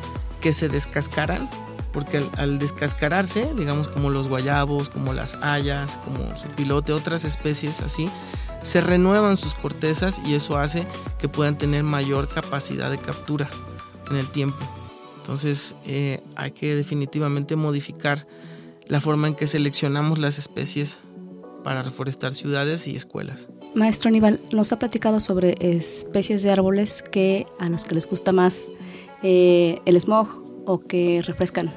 que 0.41 0.53
se 0.53 0.69
descascaran, 0.69 1.51
porque 1.93 2.19
al, 2.19 2.31
al 2.37 2.59
descascararse, 2.59 3.53
digamos 3.57 3.89
como 3.89 4.11
los 4.11 4.29
guayabos, 4.29 4.89
como 4.89 5.13
las 5.13 5.35
hayas, 5.37 5.99
como 6.05 6.37
su 6.37 6.47
pilote, 6.49 6.93
otras 6.93 7.25
especies 7.25 7.83
así, 7.83 8.11
se 8.63 8.81
renuevan 8.81 9.37
sus 9.37 9.55
cortezas 9.55 10.21
y 10.25 10.35
eso 10.35 10.59
hace 10.59 10.87
que 11.19 11.29
puedan 11.29 11.59
tener 11.59 11.83
mayor 11.83 12.29
capacidad 12.29 12.91
de 12.91 12.99
captura 12.99 13.49
en 14.11 14.17
el 14.17 14.29
tiempo. 14.29 14.59
Entonces 15.21 15.77
eh, 15.87 16.21
hay 16.37 16.53
que 16.53 16.75
definitivamente 16.75 17.57
modificar 17.57 18.27
la 18.87 19.01
forma 19.01 19.29
en 19.29 19.35
que 19.35 19.47
seleccionamos 19.47 20.19
las 20.19 20.39
especies 20.39 21.01
para 21.63 21.83
reforestar 21.83 22.33
ciudades 22.33 22.89
y 22.89 22.97
escuelas. 22.97 23.51
Maestro 23.75 24.09
Aníbal, 24.09 24.41
nos 24.53 24.73
ha 24.73 24.79
platicado 24.79 25.21
sobre 25.21 25.55
especies 25.61 26.43
de 26.43 26.51
árboles 26.51 27.03
que 27.03 27.47
a 27.59 27.69
los 27.69 27.85
que 27.85 27.95
les 27.95 28.07
gusta 28.07 28.33
más 28.33 28.65
eh, 29.23 29.81
el 29.85 30.01
smog 30.01 30.29
o 30.65 30.81
que 30.81 31.23
refrescan 31.23 31.71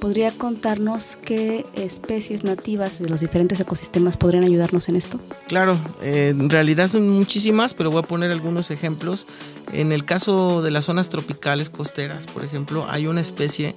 ¿Podría 0.00 0.32
contarnos 0.32 1.18
qué 1.22 1.66
especies 1.74 2.42
nativas 2.42 3.00
de 3.00 3.10
los 3.10 3.20
diferentes 3.20 3.60
ecosistemas 3.60 4.16
podrían 4.16 4.44
ayudarnos 4.44 4.88
en 4.88 4.96
esto? 4.96 5.20
Claro, 5.46 5.78
eh, 6.02 6.28
en 6.30 6.48
realidad 6.48 6.88
son 6.88 7.06
muchísimas, 7.10 7.74
pero 7.74 7.90
voy 7.90 8.02
a 8.02 8.06
poner 8.06 8.30
algunos 8.30 8.70
ejemplos. 8.70 9.26
En 9.72 9.92
el 9.92 10.06
caso 10.06 10.62
de 10.62 10.70
las 10.70 10.86
zonas 10.86 11.10
tropicales 11.10 11.68
costeras, 11.68 12.26
por 12.26 12.44
ejemplo, 12.44 12.86
hay 12.88 13.06
una 13.08 13.20
especie 13.20 13.74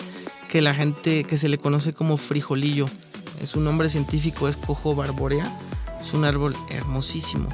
que 0.48 0.62
la 0.62 0.74
gente 0.74 1.26
que 1.26 1.36
se 1.36 1.50
le 1.50 1.58
conoce 1.58 1.92
como 1.92 2.16
frijolillo. 2.16 2.88
Su 3.44 3.60
nombre 3.60 3.90
científico 3.90 4.48
es 4.48 4.56
Cojo 4.56 4.96
barborea. 4.96 5.52
Es 6.00 6.14
un 6.14 6.24
árbol 6.24 6.56
hermosísimo 6.70 7.50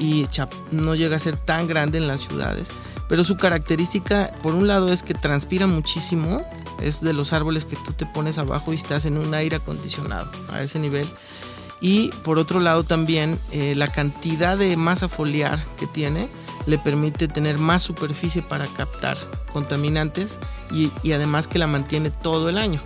y 0.00 0.26
no 0.72 0.94
llega 0.96 1.16
a 1.16 1.20
ser 1.20 1.36
tan 1.36 1.68
grande 1.68 1.98
en 1.98 2.08
las 2.08 2.22
ciudades, 2.22 2.70
pero 3.08 3.22
su 3.22 3.36
característica 3.36 4.32
por 4.42 4.54
un 4.54 4.66
lado 4.66 4.88
es 4.92 5.02
que 5.02 5.14
transpira 5.14 5.66
muchísimo 5.66 6.44
es 6.82 7.00
de 7.00 7.12
los 7.12 7.32
árboles 7.32 7.64
que 7.64 7.76
tú 7.76 7.92
te 7.92 8.06
pones 8.06 8.38
abajo 8.38 8.72
y 8.72 8.76
estás 8.76 9.06
en 9.06 9.16
un 9.16 9.34
aire 9.34 9.56
acondicionado 9.56 10.30
a 10.52 10.62
ese 10.62 10.78
nivel. 10.78 11.08
Y 11.80 12.10
por 12.22 12.38
otro 12.38 12.60
lado 12.60 12.84
también 12.84 13.38
eh, 13.50 13.74
la 13.74 13.88
cantidad 13.88 14.56
de 14.56 14.76
masa 14.76 15.08
foliar 15.08 15.58
que 15.76 15.88
tiene 15.88 16.28
le 16.66 16.78
permite 16.78 17.26
tener 17.26 17.58
más 17.58 17.82
superficie 17.82 18.40
para 18.40 18.66
captar 18.68 19.16
contaminantes 19.52 20.38
y, 20.70 20.92
además 21.12 21.48
que 21.48 21.58
la 21.58 21.66
mantiene 21.66 22.10
todo 22.10 22.48
el 22.48 22.58
año. 22.58 22.80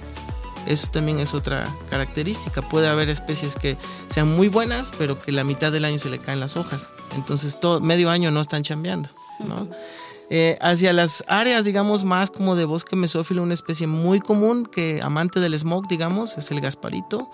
Eso 0.66 0.88
también 0.88 1.20
es 1.20 1.34
otra 1.34 1.72
característica. 1.90 2.62
Puede 2.62 2.88
haber 2.88 3.08
especies 3.08 3.54
que 3.54 3.76
sean 4.08 4.34
muy 4.34 4.48
buenas, 4.48 4.90
pero 4.98 5.18
que 5.18 5.30
la 5.30 5.44
mitad 5.44 5.70
del 5.70 5.84
año 5.84 5.98
se 5.98 6.08
le 6.08 6.18
caen 6.18 6.40
las 6.40 6.56
hojas. 6.56 6.88
Entonces, 7.14 7.60
todo, 7.60 7.80
medio 7.80 8.10
año 8.10 8.32
no 8.32 8.40
están 8.40 8.62
chambeando. 8.62 9.08
¿no? 9.40 9.68
Eh, 10.28 10.58
hacia 10.60 10.92
las 10.92 11.24
áreas, 11.28 11.64
digamos, 11.64 12.04
más 12.04 12.30
como 12.30 12.56
de 12.56 12.64
bosque 12.64 12.96
mesófilo, 12.96 13.42
una 13.42 13.54
especie 13.54 13.86
muy 13.86 14.20
común 14.20 14.66
que 14.66 15.00
amante 15.02 15.40
del 15.40 15.54
smog, 15.58 15.86
digamos, 15.88 16.36
es 16.36 16.50
el 16.50 16.60
gasparito, 16.60 17.30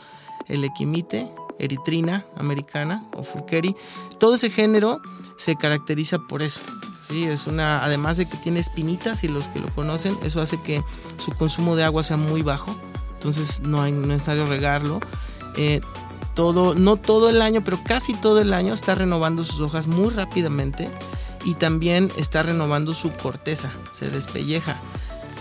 el 0.48 0.64
equimite, 0.64 1.32
eritrina 1.58 2.24
americana 2.36 3.04
o 3.16 3.22
fulkeri. 3.22 3.74
Todo 4.18 4.34
ese 4.34 4.50
género 4.50 5.00
se 5.36 5.56
caracteriza 5.56 6.18
por 6.18 6.42
eso. 6.42 6.60
Sí, 7.08 7.24
es 7.24 7.46
una, 7.46 7.84
además 7.84 8.16
de 8.16 8.26
que 8.26 8.36
tiene 8.36 8.60
espinitas 8.60 9.24
y 9.24 9.28
los 9.28 9.48
que 9.48 9.60
lo 9.60 9.68
conocen, 9.74 10.18
eso 10.22 10.40
hace 10.40 10.60
que 10.60 10.82
su 11.18 11.32
consumo 11.32 11.76
de 11.76 11.84
agua 11.84 12.02
sea 12.02 12.16
muy 12.16 12.42
bajo 12.42 12.76
entonces 13.22 13.60
no 13.62 13.86
es 13.86 13.92
necesario 13.92 14.46
regarlo. 14.46 14.98
Eh, 15.56 15.80
todo, 16.34 16.74
no 16.74 16.96
todo 16.96 17.30
el 17.30 17.40
año, 17.40 17.62
pero 17.64 17.78
casi 17.84 18.14
todo 18.14 18.40
el 18.40 18.52
año 18.52 18.74
está 18.74 18.96
renovando 18.96 19.44
sus 19.44 19.60
hojas 19.60 19.86
muy 19.86 20.10
rápidamente 20.10 20.90
y 21.44 21.54
también 21.54 22.12
está 22.16 22.42
renovando 22.42 22.94
su 22.94 23.12
corteza, 23.12 23.72
se 23.92 24.10
despelleja, 24.10 24.76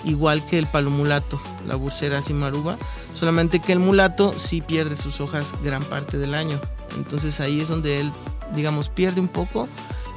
igual 0.04 0.46
que 0.46 0.58
el 0.58 0.68
palo 0.68 0.90
mulato, 0.90 1.42
la 1.68 1.76
bursera 1.76 2.22
cimaruba, 2.22 2.78
solamente 3.14 3.60
que 3.60 3.74
el 3.74 3.80
mulato 3.80 4.34
sí 4.38 4.62
pierde 4.62 4.96
sus 4.96 5.22
hojas 5.22 5.56
gran 5.64 5.84
parte 5.84 6.18
del 6.18 6.34
año. 6.34 6.60
Entonces 6.98 7.40
ahí 7.40 7.62
es 7.62 7.68
donde 7.68 8.02
él, 8.02 8.12
digamos, 8.56 8.90
pierde 8.90 9.22
un 9.22 9.28
poco, 9.28 9.68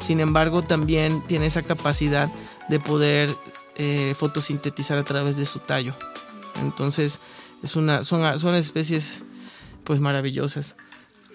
sin 0.01 0.21
embargo 0.21 0.63
también 0.63 1.23
tiene 1.27 1.47
esa 1.47 1.63
capacidad 1.63 2.29
de 2.69 2.81
poder 2.81 3.35
eh, 3.77 4.15
fotosintetizar 4.17 4.99
a 4.99 5.05
través 5.05 5.37
de 5.37 5.45
su 5.45 5.59
tallo. 5.59 5.95
Entonces, 6.61 7.21
es 7.63 7.77
una, 7.77 8.05
son, 8.05 8.39
son 8.39 8.55
especies 8.55 9.23
pues 9.85 10.01
maravillosas. 10.01 10.77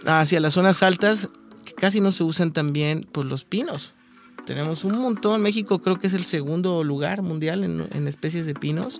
Hacia 0.06 0.40
las 0.40 0.54
zonas 0.54 0.82
altas, 0.82 1.30
que 1.66 1.74
casi 1.74 2.00
no 2.00 2.12
se 2.12 2.24
usan 2.24 2.52
también 2.52 3.02
por 3.02 3.12
pues, 3.12 3.28
los 3.28 3.44
pinos. 3.44 3.94
Tenemos 4.50 4.84
un 4.84 4.98
montón. 4.98 5.44
México 5.44 5.80
creo 5.80 6.00
que 6.00 6.08
es 6.08 6.16
el 6.16 6.24
segundo 6.24 6.84
lugar 6.84 7.22
mundial 7.22 7.64
en, 7.64 8.08
especies 8.08 8.48
de 8.48 8.56
pinos. 8.56 9.00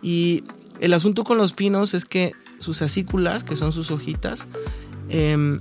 Y 0.00 0.44
el 0.78 0.94
asunto 0.94 1.24
con 1.24 1.38
los 1.38 1.52
pinos 1.52 1.92
es 1.92 2.04
que 2.04 2.30
sus 2.60 2.82
acículas, 2.82 3.42
que 3.42 3.56
son 3.56 3.72
sus 3.72 3.90
hojitas, 3.90 4.46
em, 5.08 5.58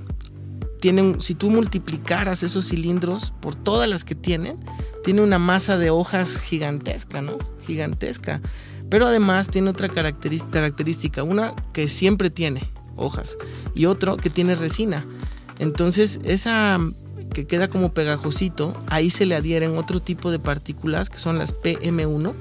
tienen, 0.80 1.20
si 1.22 1.34
tú 1.34 1.50
multiplicaras 1.50 2.44
esos 2.44 2.70
cilindros 2.70 3.34
por 3.42 3.56
todas 3.56 3.90
las 3.90 4.04
que 4.04 4.14
tienen, 4.14 4.60
tiene 5.04 5.24
una 5.24 5.40
masa 5.40 5.80
de 5.80 5.90
hojas 5.90 6.40
gigantesca, 6.40 7.24
¿no? 7.24 7.40
Gigantesca. 7.66 8.42
Pero 8.92 9.08
además 9.08 9.50
tiene 9.50 9.72
otra 9.72 9.90
característica, 9.90 11.24
una 11.24 11.56
que 11.74 11.88
siempre 11.88 12.30
tiene 12.30 12.62
hojas 12.96 13.40
y 13.74 13.88
otro 13.88 14.18
que 14.18 14.30
tiene 14.30 14.54
resina. 14.54 15.04
Entonces 15.58 16.20
esa 16.26 16.80
que 17.36 17.46
queda 17.46 17.68
como 17.68 17.94
pegajosito, 17.94 18.74
ahí 18.88 19.10
se 19.10 19.26
le 19.26 19.36
adhieren 19.36 19.78
otro 19.78 20.00
tipo 20.00 20.32
de 20.32 20.40
partículas 20.40 21.10
que 21.10 21.20
son 21.20 21.38
las 21.38 21.54
PM1. 21.54 22.34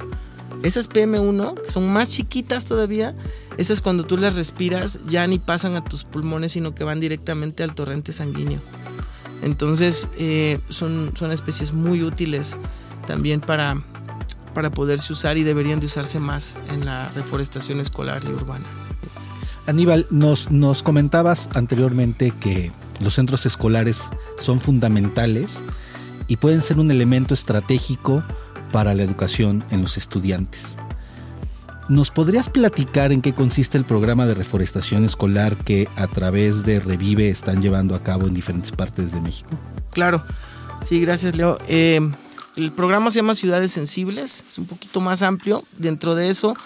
Esas 0.63 0.89
PM1, 0.89 1.61
que 1.61 1.69
son 1.69 1.93
más 1.93 2.11
chiquitas 2.11 2.67
todavía, 2.67 3.13
esas 3.59 3.81
cuando 3.81 4.05
tú 4.05 4.17
las 4.17 4.37
respiras 4.37 5.01
ya 5.07 5.27
ni 5.27 5.41
pasan 5.41 5.75
a 5.75 5.83
tus 5.83 6.05
pulmones, 6.05 6.53
sino 6.53 6.77
que 6.77 6.85
van 6.85 7.01
directamente 7.01 7.65
al 7.65 7.75
torrente 7.75 8.13
sanguíneo. 8.13 8.61
Entonces 9.43 10.09
eh, 10.17 10.61
son, 10.69 11.13
son 11.17 11.33
especies 11.33 11.73
muy 11.73 12.05
útiles 12.05 12.57
también 13.05 13.41
para, 13.41 13.83
para 14.55 14.71
poderse 14.71 15.13
usar 15.13 15.37
y 15.37 15.43
deberían 15.43 15.81
de 15.81 15.87
usarse 15.87 16.21
más 16.21 16.57
en 16.71 16.87
la 16.87 17.09
reforestación 17.09 17.81
escolar 17.81 18.23
y 18.25 18.29
urbana. 18.29 18.67
Aníbal, 19.67 20.07
nos, 20.11 20.53
nos 20.53 20.85
comentabas 20.85 21.51
anteriormente 21.55 22.31
que 22.31 22.71
los 23.01 23.15
centros 23.15 23.47
escolares 23.47 24.11
son 24.37 24.61
fundamentales 24.61 25.63
y 26.29 26.37
pueden 26.37 26.63
ser 26.63 26.79
un 26.79 26.91
elemento 26.91 27.35
estratégico 27.35 28.21
para 28.73 28.95
la 28.95 29.03
educación 29.03 29.65
en 29.71 29.83
los 29.83 29.97
estudiantes. 29.97 30.77
¿Nos 31.89 32.11
podrías 32.11 32.49
platicar 32.49 33.13
en 33.13 33.21
qué 33.21 33.35
consiste 33.35 33.77
el 33.77 33.85
programa 33.85 34.27
de 34.27 34.35
reforestación 34.35 35.05
escolar 35.05 35.63
que 35.65 35.87
a 35.97 36.07
través 36.07 36.65
de 36.65 36.81
Revive 36.81 37.29
están 37.29 37.61
llevando 37.61 37.95
a 37.95 38.03
cabo 38.03 38.27
en 38.27 38.33
diferentes 38.33 38.73
partes 38.73 39.13
de 39.13 39.21
México? 39.21 39.51
Claro, 39.91 40.23
sí, 40.83 41.01
gracias 41.03 41.35
Leo. 41.35 41.59
Eh, 41.69 42.01
el 42.57 42.73
programa 42.73 43.11
se 43.11 43.17
llama 43.17 43.35
Ciudades 43.35 43.73
Sensibles, 43.73 44.45
es 44.49 44.59
un 44.59 44.67
poquito 44.67 45.01
más 45.01 45.21
amplio. 45.21 45.65
Dentro 45.77 46.15
de 46.15 46.31
eso, 46.31 46.57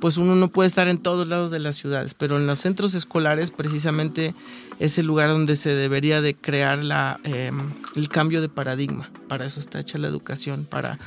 pues 0.00 0.16
uno 0.16 0.36
no 0.36 0.48
puede 0.48 0.68
estar 0.68 0.88
en 0.88 0.98
todos 0.98 1.26
lados 1.26 1.50
de 1.50 1.58
las 1.58 1.76
ciudades, 1.76 2.14
pero 2.14 2.36
en 2.36 2.46
los 2.46 2.60
centros 2.60 2.94
escolares 2.94 3.50
precisamente 3.50 4.34
es 4.78 4.98
el 4.98 5.06
lugar 5.06 5.30
donde 5.30 5.56
se 5.56 5.74
debería 5.74 6.20
de 6.20 6.34
crear 6.34 6.82
la, 6.82 7.20
em, 7.24 7.72
el 7.96 8.08
cambio 8.08 8.40
de 8.40 8.48
paradigma. 8.48 9.10
Para 9.28 9.44
eso 9.44 9.60
está 9.60 9.80
hecha 9.80 9.98
la 9.98 10.08
educación, 10.08 10.66
para, 10.68 10.98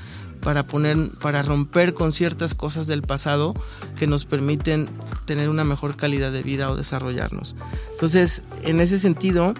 para, 0.41 0.63
poner, 0.63 1.11
para 1.21 1.41
romper 1.41 1.93
con 1.93 2.11
ciertas 2.11 2.53
cosas 2.53 2.87
del 2.87 3.01
pasado 3.01 3.53
que 3.97 4.07
nos 4.07 4.25
permiten 4.25 4.89
tener 5.25 5.49
una 5.49 5.63
mejor 5.63 5.95
calidad 5.95 6.31
de 6.31 6.43
vida 6.43 6.69
o 6.69 6.75
desarrollarnos. 6.75 7.55
Entonces, 7.91 8.43
en 8.63 8.81
ese 8.81 8.97
sentido, 8.97 9.53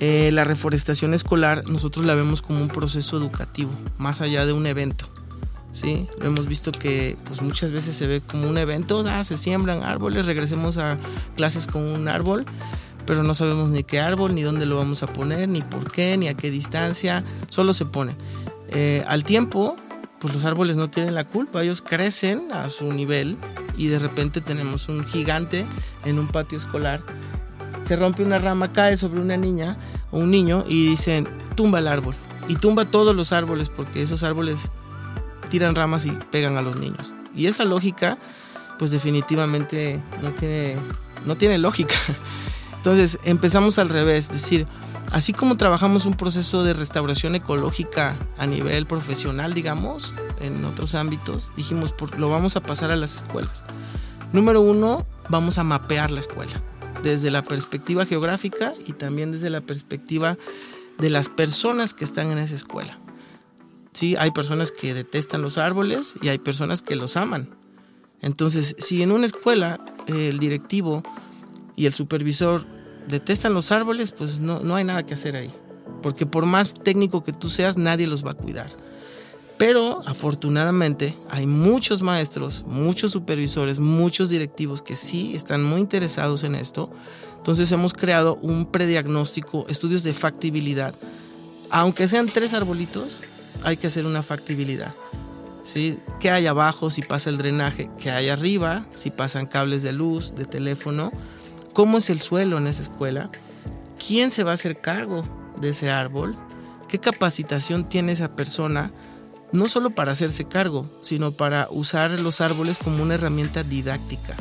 eh, 0.00 0.30
la 0.32 0.44
reforestación 0.44 1.14
escolar 1.14 1.68
nosotros 1.68 2.04
la 2.04 2.14
vemos 2.14 2.42
como 2.42 2.60
un 2.60 2.68
proceso 2.68 3.16
educativo, 3.16 3.70
más 3.98 4.20
allá 4.20 4.46
de 4.46 4.52
un 4.52 4.66
evento. 4.66 5.08
¿Sí? 5.72 6.08
Hemos 6.22 6.46
visto 6.46 6.72
que 6.72 7.16
pues, 7.24 7.42
muchas 7.42 7.72
veces 7.72 7.96
se 7.96 8.06
ve 8.06 8.20
como 8.20 8.48
un 8.48 8.58
evento, 8.58 9.04
ah, 9.06 9.24
se 9.24 9.36
siembran 9.36 9.82
árboles, 9.82 10.26
regresemos 10.26 10.78
a 10.78 10.98
clases 11.36 11.66
con 11.66 11.82
un 11.82 12.08
árbol, 12.08 12.44
pero 13.06 13.22
no 13.22 13.34
sabemos 13.34 13.70
ni 13.70 13.84
qué 13.84 14.00
árbol, 14.00 14.34
ni 14.34 14.42
dónde 14.42 14.66
lo 14.66 14.76
vamos 14.76 15.02
a 15.02 15.06
poner, 15.06 15.48
ni 15.48 15.62
por 15.62 15.90
qué, 15.90 16.16
ni 16.16 16.28
a 16.28 16.34
qué 16.34 16.50
distancia, 16.50 17.24
solo 17.48 17.72
se 17.72 17.86
pone. 17.86 18.16
Eh, 18.68 19.04
al 19.06 19.24
tiempo, 19.24 19.76
pues 20.18 20.34
los 20.34 20.44
árboles 20.44 20.76
no 20.76 20.90
tienen 20.90 21.14
la 21.14 21.24
culpa, 21.24 21.62
ellos 21.62 21.82
crecen 21.82 22.52
a 22.52 22.68
su 22.68 22.92
nivel 22.92 23.38
y 23.76 23.86
de 23.86 23.98
repente 23.98 24.40
tenemos 24.40 24.88
un 24.88 25.04
gigante 25.04 25.66
en 26.04 26.18
un 26.18 26.28
patio 26.28 26.58
escolar 26.58 27.02
se 27.80 27.96
rompe 27.96 28.22
una 28.22 28.38
rama, 28.38 28.72
cae 28.72 28.96
sobre 28.96 29.20
una 29.20 29.36
niña 29.36 29.76
o 30.10 30.18
un 30.18 30.30
niño 30.30 30.64
y 30.68 30.88
dicen, 30.90 31.28
tumba 31.54 31.78
el 31.78 31.88
árbol. 31.88 32.14
Y 32.48 32.56
tumba 32.56 32.90
todos 32.90 33.14
los 33.14 33.32
árboles 33.32 33.68
porque 33.68 34.02
esos 34.02 34.22
árboles 34.22 34.70
tiran 35.48 35.74
ramas 35.74 36.06
y 36.06 36.10
pegan 36.30 36.56
a 36.56 36.62
los 36.62 36.76
niños. 36.76 37.12
Y 37.34 37.46
esa 37.46 37.64
lógica, 37.64 38.18
pues 38.78 38.90
definitivamente 38.90 40.02
no 40.22 40.32
tiene, 40.32 40.76
no 41.24 41.36
tiene 41.36 41.58
lógica. 41.58 41.94
Entonces 42.76 43.18
empezamos 43.24 43.78
al 43.78 43.88
revés, 43.88 44.26
es 44.26 44.32
decir, 44.32 44.66
así 45.12 45.32
como 45.32 45.56
trabajamos 45.56 46.06
un 46.06 46.14
proceso 46.14 46.62
de 46.62 46.74
restauración 46.74 47.34
ecológica 47.34 48.16
a 48.38 48.46
nivel 48.46 48.86
profesional, 48.86 49.52
digamos, 49.52 50.14
en 50.40 50.64
otros 50.64 50.94
ámbitos, 50.94 51.52
dijimos, 51.56 51.94
lo 52.16 52.30
vamos 52.30 52.56
a 52.56 52.60
pasar 52.60 52.90
a 52.90 52.96
las 52.96 53.16
escuelas. 53.16 53.64
Número 54.32 54.60
uno, 54.60 55.06
vamos 55.28 55.58
a 55.58 55.64
mapear 55.64 56.10
la 56.10 56.20
escuela 56.20 56.62
desde 57.02 57.30
la 57.30 57.42
perspectiva 57.42 58.06
geográfica 58.06 58.72
y 58.86 58.92
también 58.92 59.32
desde 59.32 59.50
la 59.50 59.60
perspectiva 59.60 60.36
de 60.98 61.10
las 61.10 61.28
personas 61.28 61.94
que 61.94 62.04
están 62.04 62.32
en 62.32 62.38
esa 62.38 62.54
escuela. 62.54 62.98
Sí, 63.92 64.16
hay 64.16 64.30
personas 64.30 64.72
que 64.72 64.94
detestan 64.94 65.42
los 65.42 65.58
árboles 65.58 66.14
y 66.22 66.28
hay 66.28 66.38
personas 66.38 66.82
que 66.82 66.96
los 66.96 67.16
aman. 67.16 67.56
Entonces, 68.20 68.76
si 68.78 69.02
en 69.02 69.12
una 69.12 69.26
escuela 69.26 69.80
el 70.06 70.38
directivo 70.38 71.02
y 71.76 71.86
el 71.86 71.92
supervisor 71.92 72.64
detestan 73.08 73.54
los 73.54 73.72
árboles, 73.72 74.12
pues 74.12 74.40
no, 74.40 74.60
no 74.60 74.74
hay 74.74 74.84
nada 74.84 75.04
que 75.04 75.14
hacer 75.14 75.36
ahí. 75.36 75.50
Porque 76.02 76.26
por 76.26 76.46
más 76.46 76.74
técnico 76.74 77.24
que 77.24 77.32
tú 77.32 77.48
seas, 77.48 77.78
nadie 77.78 78.06
los 78.06 78.24
va 78.24 78.32
a 78.32 78.34
cuidar. 78.34 78.70
Pero 79.58 80.02
afortunadamente 80.06 81.18
hay 81.30 81.46
muchos 81.46 82.00
maestros, 82.02 82.64
muchos 82.66 83.10
supervisores, 83.10 83.80
muchos 83.80 84.30
directivos 84.30 84.82
que 84.82 84.94
sí 84.94 85.34
están 85.34 85.64
muy 85.64 85.80
interesados 85.80 86.44
en 86.44 86.54
esto. 86.54 86.90
Entonces 87.36 87.72
hemos 87.72 87.92
creado 87.92 88.36
un 88.36 88.66
prediagnóstico, 88.66 89.66
estudios 89.68 90.04
de 90.04 90.14
factibilidad. 90.14 90.94
Aunque 91.70 92.06
sean 92.06 92.28
tres 92.28 92.54
arbolitos, 92.54 93.18
hay 93.64 93.76
que 93.76 93.86
hacer 93.88 94.06
una 94.06 94.22
factibilidad. 94.22 94.94
¿sí? 95.62 95.98
¿Qué 96.20 96.30
hay 96.30 96.46
abajo 96.46 96.90
si 96.90 97.02
pasa 97.02 97.30
el 97.30 97.38
drenaje? 97.38 97.90
¿Qué 97.98 98.10
hay 98.10 98.28
arriba 98.28 98.86
si 98.94 99.10
pasan 99.10 99.46
cables 99.46 99.82
de 99.82 99.92
luz, 99.92 100.34
de 100.34 100.44
teléfono? 100.44 101.12
¿Cómo 101.72 101.98
es 101.98 102.10
el 102.10 102.20
suelo 102.20 102.58
en 102.58 102.66
esa 102.66 102.82
escuela? 102.82 103.30
¿Quién 104.04 104.30
se 104.30 104.44
va 104.44 104.52
a 104.52 104.54
hacer 104.54 104.80
cargo 104.80 105.24
de 105.60 105.70
ese 105.70 105.90
árbol? 105.90 106.36
¿Qué 106.88 106.98
capacitación 106.98 107.88
tiene 107.88 108.12
esa 108.12 108.34
persona? 108.34 108.92
no 109.52 109.68
solo 109.68 109.90
para 109.90 110.12
hacerse 110.12 110.44
cargo, 110.44 110.88
sino 111.00 111.32
para 111.32 111.68
usar 111.70 112.10
los 112.10 112.40
árboles 112.40 112.78
como 112.78 113.02
una 113.02 113.14
herramienta 113.14 113.62
didáctica. 113.62 114.34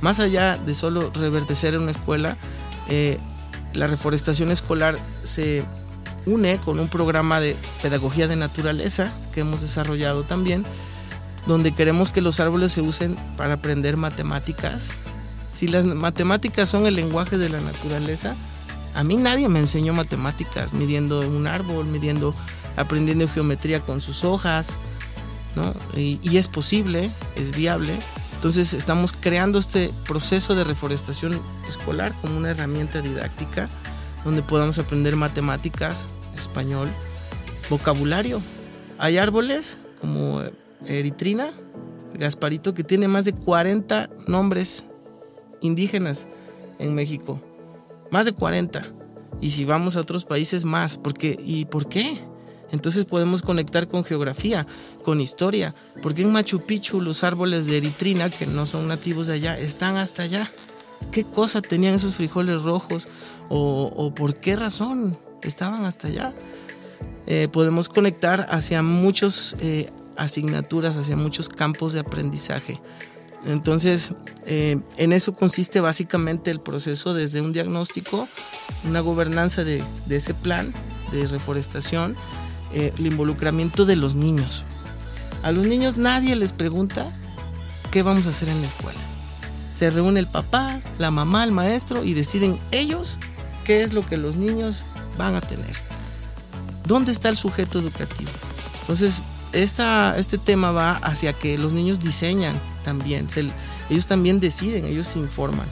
Más 0.00 0.20
allá 0.20 0.58
de 0.58 0.74
solo 0.74 1.10
reverdecer 1.10 1.74
en 1.74 1.82
una 1.82 1.92
escuela, 1.92 2.36
eh, 2.88 3.18
la 3.72 3.86
reforestación 3.86 4.50
escolar 4.50 4.98
se 5.22 5.64
une 6.26 6.58
con 6.58 6.78
un 6.78 6.88
programa 6.88 7.40
de 7.40 7.56
pedagogía 7.82 8.28
de 8.28 8.36
naturaleza 8.36 9.12
que 9.34 9.40
hemos 9.40 9.62
desarrollado 9.62 10.22
también, 10.24 10.64
donde 11.46 11.72
queremos 11.72 12.10
que 12.10 12.20
los 12.20 12.40
árboles 12.40 12.72
se 12.72 12.82
usen 12.82 13.16
para 13.36 13.54
aprender 13.54 13.96
matemáticas. 13.96 14.94
Si 15.46 15.68
las 15.68 15.86
matemáticas 15.86 16.68
son 16.68 16.86
el 16.86 16.94
lenguaje 16.94 17.36
de 17.36 17.48
la 17.48 17.60
naturaleza, 17.60 18.34
a 18.94 19.04
mí 19.04 19.16
nadie 19.16 19.48
me 19.48 19.58
enseñó 19.58 19.92
matemáticas 19.92 20.72
midiendo 20.72 21.20
un 21.20 21.46
árbol, 21.46 21.86
midiendo, 21.86 22.34
aprendiendo 22.76 23.28
geometría 23.28 23.80
con 23.80 24.00
sus 24.00 24.24
hojas, 24.24 24.78
¿no? 25.56 25.74
Y, 25.96 26.20
y 26.22 26.36
es 26.36 26.48
posible, 26.48 27.10
es 27.36 27.52
viable. 27.52 27.98
Entonces 28.34 28.74
estamos 28.74 29.12
creando 29.12 29.58
este 29.58 29.90
proceso 30.06 30.54
de 30.54 30.64
reforestación 30.64 31.40
escolar 31.68 32.12
como 32.20 32.36
una 32.36 32.50
herramienta 32.50 33.00
didáctica 33.00 33.68
donde 34.24 34.42
podamos 34.42 34.78
aprender 34.78 35.16
matemáticas, 35.16 36.08
español, 36.36 36.88
vocabulario. 37.68 38.42
Hay 38.98 39.18
árboles 39.18 39.80
como 40.00 40.42
eritrina, 40.86 41.52
Gasparito, 42.14 42.74
que 42.74 42.84
tiene 42.84 43.08
más 43.08 43.24
de 43.24 43.32
40 43.32 44.10
nombres 44.26 44.84
indígenas 45.60 46.28
en 46.78 46.94
México. 46.94 47.40
Más 48.10 48.26
de 48.26 48.32
40. 48.32 48.86
Y 49.40 49.50
si 49.50 49.64
vamos 49.64 49.96
a 49.96 50.00
otros 50.00 50.24
países, 50.24 50.64
más. 50.64 50.98
Porque, 50.98 51.38
¿Y 51.44 51.64
por 51.64 51.88
qué? 51.88 52.18
Entonces 52.70 53.04
podemos 53.04 53.42
conectar 53.42 53.88
con 53.88 54.04
geografía, 54.04 54.66
con 55.04 55.20
historia. 55.20 55.74
Porque 56.02 56.22
en 56.22 56.32
Machu 56.32 56.60
Picchu 56.60 57.00
los 57.00 57.24
árboles 57.24 57.66
de 57.66 57.78
eritrina, 57.78 58.30
que 58.30 58.46
no 58.46 58.66
son 58.66 58.88
nativos 58.88 59.26
de 59.26 59.34
allá, 59.34 59.58
están 59.58 59.96
hasta 59.96 60.22
allá. 60.22 60.50
¿Qué 61.10 61.24
cosa 61.24 61.60
tenían 61.60 61.94
esos 61.94 62.14
frijoles 62.14 62.62
rojos? 62.62 63.08
¿O, 63.48 64.12
por 64.14 64.36
qué 64.36 64.56
razón 64.56 65.18
estaban 65.42 65.84
hasta 65.84 66.08
allá? 66.08 66.34
Eh, 67.26 67.48
podemos 67.52 67.88
conectar 67.88 68.46
hacia 68.50 68.82
muchas 68.82 69.56
eh, 69.60 69.90
asignaturas, 70.16 70.96
hacia 70.96 71.16
muchos 71.16 71.48
campos 71.48 71.92
de 71.92 72.00
aprendizaje. 72.00 72.80
Entonces, 73.46 74.14
eh, 74.46 74.78
en 74.96 75.12
eso 75.12 75.34
consiste 75.34 75.80
básicamente 75.80 76.50
el 76.50 76.60
proceso 76.60 77.12
desde 77.12 77.40
un 77.40 77.52
diagnóstico, 77.52 78.28
una 78.84 79.00
gobernanza 79.00 79.64
de, 79.64 79.84
ese 80.08 80.34
plan 80.34 80.72
de 81.10 81.26
reforestación, 81.26 82.16
el 82.72 83.06
involucramiento 83.06 83.84
de 83.84 83.96
los 83.96 84.14
niños. 84.14 84.64
A 85.42 85.52
los 85.52 85.66
niños 85.66 85.96
nadie 85.96 86.36
les 86.36 86.52
pregunta 86.52 87.04
qué 87.90 88.02
vamos 88.02 88.26
a 88.26 88.30
hacer 88.30 88.48
en 88.48 88.60
la 88.60 88.66
escuela. 88.68 88.98
Se 89.74 89.90
reúne 89.90 90.20
el 90.20 90.26
papá, 90.26 90.80
la 90.98 91.10
mamá, 91.10 91.44
el 91.44 91.52
maestro 91.52 92.04
y 92.04 92.14
deciden 92.14 92.60
ellos 92.70 93.18
qué 93.64 93.82
es 93.82 93.92
lo 93.92 94.04
que 94.04 94.16
los 94.16 94.36
niños 94.36 94.84
van 95.18 95.34
a 95.34 95.40
tener. 95.40 95.76
¿Dónde 96.86 97.12
está 97.12 97.28
el 97.28 97.36
sujeto 97.36 97.78
educativo? 97.78 98.30
Entonces, 98.80 99.22
esta, 99.52 100.16
este 100.18 100.38
tema 100.38 100.72
va 100.72 100.96
hacia 100.96 101.32
que 101.32 101.58
los 101.58 101.72
niños 101.72 102.00
diseñan 102.00 102.60
también, 102.82 103.28
ellos 103.90 104.06
también 104.06 104.40
deciden, 104.40 104.84
ellos 104.86 105.14
informan. 105.16 105.66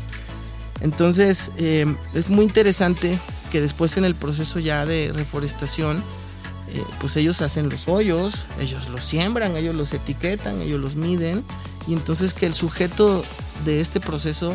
Entonces, 0.81 1.53
eh, 1.59 1.87
es 2.15 2.31
muy 2.31 2.45
interesante 2.45 3.19
que 3.51 3.61
después 3.61 3.97
en 3.97 4.05
el 4.05 4.15
proceso 4.15 4.59
ya 4.59 4.87
de 4.87 5.13
reforestación, 5.13 6.03
eh, 6.73 6.85
pues 7.01 7.17
ellos 7.17 7.43
hacen 7.43 7.69
los 7.69 7.89
hoyos, 7.89 8.47
ellos 8.61 8.89
los 8.89 9.05
siembran, 9.05 9.57
ellos 9.57 9.75
los 9.75 9.93
etiquetan, 9.93 10.61
ellos 10.61 10.81
los 10.81 10.95
miden, 10.95 11.45
y 11.87 11.93
entonces 11.93 12.33
que 12.33 12.47
el 12.47 12.55
sujeto 12.55 13.25
de 13.65 13.81
este 13.81 14.01
proceso 14.01 14.55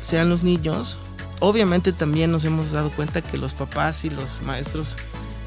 sean 0.00 0.28
los 0.28 0.42
niños. 0.42 0.98
Obviamente 1.46 1.92
también 1.92 2.32
nos 2.32 2.46
hemos 2.46 2.72
dado 2.72 2.90
cuenta 2.90 3.20
que 3.20 3.36
los 3.36 3.52
papás 3.52 4.06
y 4.06 4.08
los 4.08 4.40
maestros, 4.40 4.96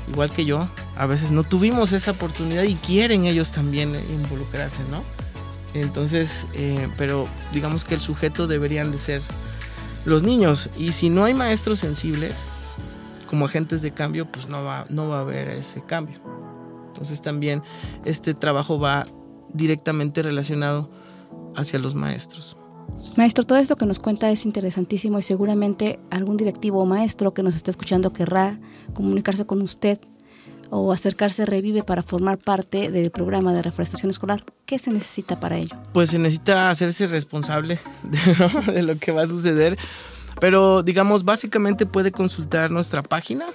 igual 0.07 0.31
que 0.31 0.45
yo, 0.45 0.69
a 0.95 1.07
veces 1.07 1.31
no 1.31 1.43
tuvimos 1.43 1.91
esa 1.91 2.11
oportunidad 2.11 2.61
y 2.65 2.75
quieren 2.75 3.25
ellos 3.25 3.51
también 3.51 3.95
involucrarse, 4.11 4.83
¿no? 4.91 5.01
Entonces, 5.73 6.45
eh, 6.53 6.87
pero 6.99 7.27
digamos 7.51 7.83
que 7.83 7.95
el 7.95 8.01
sujeto 8.01 8.45
deberían 8.45 8.91
de 8.91 8.99
ser 8.99 9.23
los 10.05 10.21
niños. 10.21 10.69
Y 10.77 10.91
si 10.91 11.09
no 11.09 11.23
hay 11.23 11.33
maestros 11.33 11.79
sensibles 11.79 12.45
como 13.25 13.47
agentes 13.47 13.81
de 13.81 13.89
cambio, 13.89 14.31
pues 14.31 14.49
no 14.49 14.63
va, 14.63 14.85
no 14.89 15.09
va 15.09 15.17
a 15.17 15.21
haber 15.21 15.47
ese 15.47 15.81
cambio. 15.81 16.19
Entonces 16.89 17.23
también 17.23 17.63
este 18.05 18.35
trabajo 18.35 18.77
va 18.77 19.07
directamente 19.51 20.21
relacionado 20.21 20.91
hacia 21.55 21.79
los 21.79 21.95
maestros. 21.95 22.55
Maestro, 23.15 23.43
todo 23.43 23.57
esto 23.57 23.75
que 23.75 23.85
nos 23.85 23.99
cuenta 23.99 24.29
es 24.29 24.45
interesantísimo 24.45 25.19
y 25.19 25.21
seguramente 25.21 25.99
algún 26.09 26.37
directivo 26.37 26.79
o 26.79 26.85
maestro 26.85 27.33
que 27.33 27.43
nos 27.43 27.55
está 27.55 27.71
escuchando 27.71 28.13
querrá 28.13 28.59
comunicarse 28.93 29.45
con 29.45 29.61
usted 29.61 29.99
o 30.69 30.91
acercarse 30.91 31.43
a 31.43 31.45
Revive 31.45 31.83
para 31.83 32.03
formar 32.03 32.37
parte 32.37 32.91
del 32.91 33.11
programa 33.11 33.53
de 33.53 33.61
reforestación 33.61 34.09
escolar. 34.09 34.43
¿Qué 34.65 34.79
se 34.79 34.91
necesita 34.91 35.39
para 35.39 35.57
ello? 35.57 35.77
Pues 35.93 36.09
se 36.09 36.19
necesita 36.19 36.69
hacerse 36.69 37.07
responsable 37.07 37.79
de, 38.73 38.83
lo 38.83 38.97
que 38.97 39.11
va 39.11 39.23
a 39.23 39.27
suceder, 39.27 39.77
pero 40.39 40.83
digamos, 40.83 41.23
básicamente 41.23 41.85
puede 41.85 42.11
consultar 42.11 42.71
nuestra 42.71 43.01
página 43.01 43.45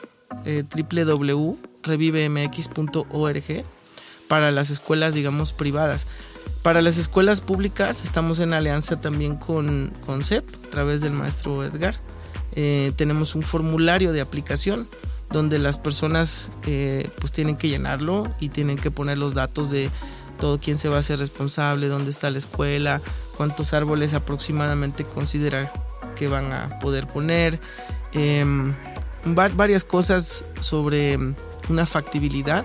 eh, 0.45 0.65
www.revivemx.org 0.75 3.65
para 4.29 4.51
las 4.51 4.71
escuelas, 4.71 5.15
digamos, 5.15 5.53
privadas. 5.53 6.07
Para 6.63 6.81
las 6.81 6.97
escuelas 6.97 7.41
públicas 7.41 8.05
estamos 8.05 8.39
en 8.39 8.53
alianza 8.53 9.01
también 9.01 9.37
con, 9.37 9.93
con 10.07 10.23
CEP, 10.23 10.45
a 10.67 10.71
través 10.71 11.01
del 11.01 11.13
maestro 11.13 11.65
Edgar. 11.65 11.95
Eh, 12.55 12.93
tenemos 12.95 13.35
un 13.35 13.43
formulario 13.43 14.13
de 14.13 14.21
aplicación 14.21 14.87
donde 15.31 15.59
las 15.59 15.79
personas 15.79 16.53
eh, 16.67 17.11
pues 17.19 17.33
tienen 17.33 17.57
que 17.57 17.69
llenarlo 17.69 18.33
y 18.39 18.51
tienen 18.51 18.79
que 18.79 18.93
poner 18.93 19.19
los 19.19 19.35
datos 19.35 19.71
de 19.71 19.91
todo 20.39 20.61
quién 20.61 20.79
se 20.79 20.89
va 20.89 20.97
a 20.97 21.01
hacer 21.01 21.19
responsable, 21.19 21.89
dónde 21.89 22.11
está 22.11 22.31
la 22.31 22.39
escuela, 22.39 23.01
cuántos 23.37 23.75
árboles 23.75 24.15
aproximadamente 24.15 25.05
considerar 25.05 25.73
que 26.15 26.29
van 26.29 26.53
a 26.53 26.79
poder 26.79 27.09
poner, 27.09 27.59
em, 28.13 28.73
varias 29.57 29.85
cosas 29.85 30.45
sobre 30.61 31.19
una 31.69 31.87
factibilidad 31.87 32.65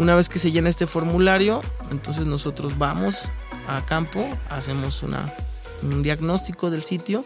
una 0.00 0.14
vez 0.14 0.30
que 0.30 0.38
se 0.38 0.50
llena 0.50 0.70
este 0.70 0.86
formulario, 0.86 1.60
entonces 1.90 2.24
nosotros 2.24 2.78
vamos 2.78 3.28
a 3.68 3.84
campo, 3.84 4.26
hacemos 4.48 5.02
una, 5.02 5.32
un 5.82 6.02
diagnóstico 6.02 6.70
del 6.70 6.82
sitio 6.82 7.22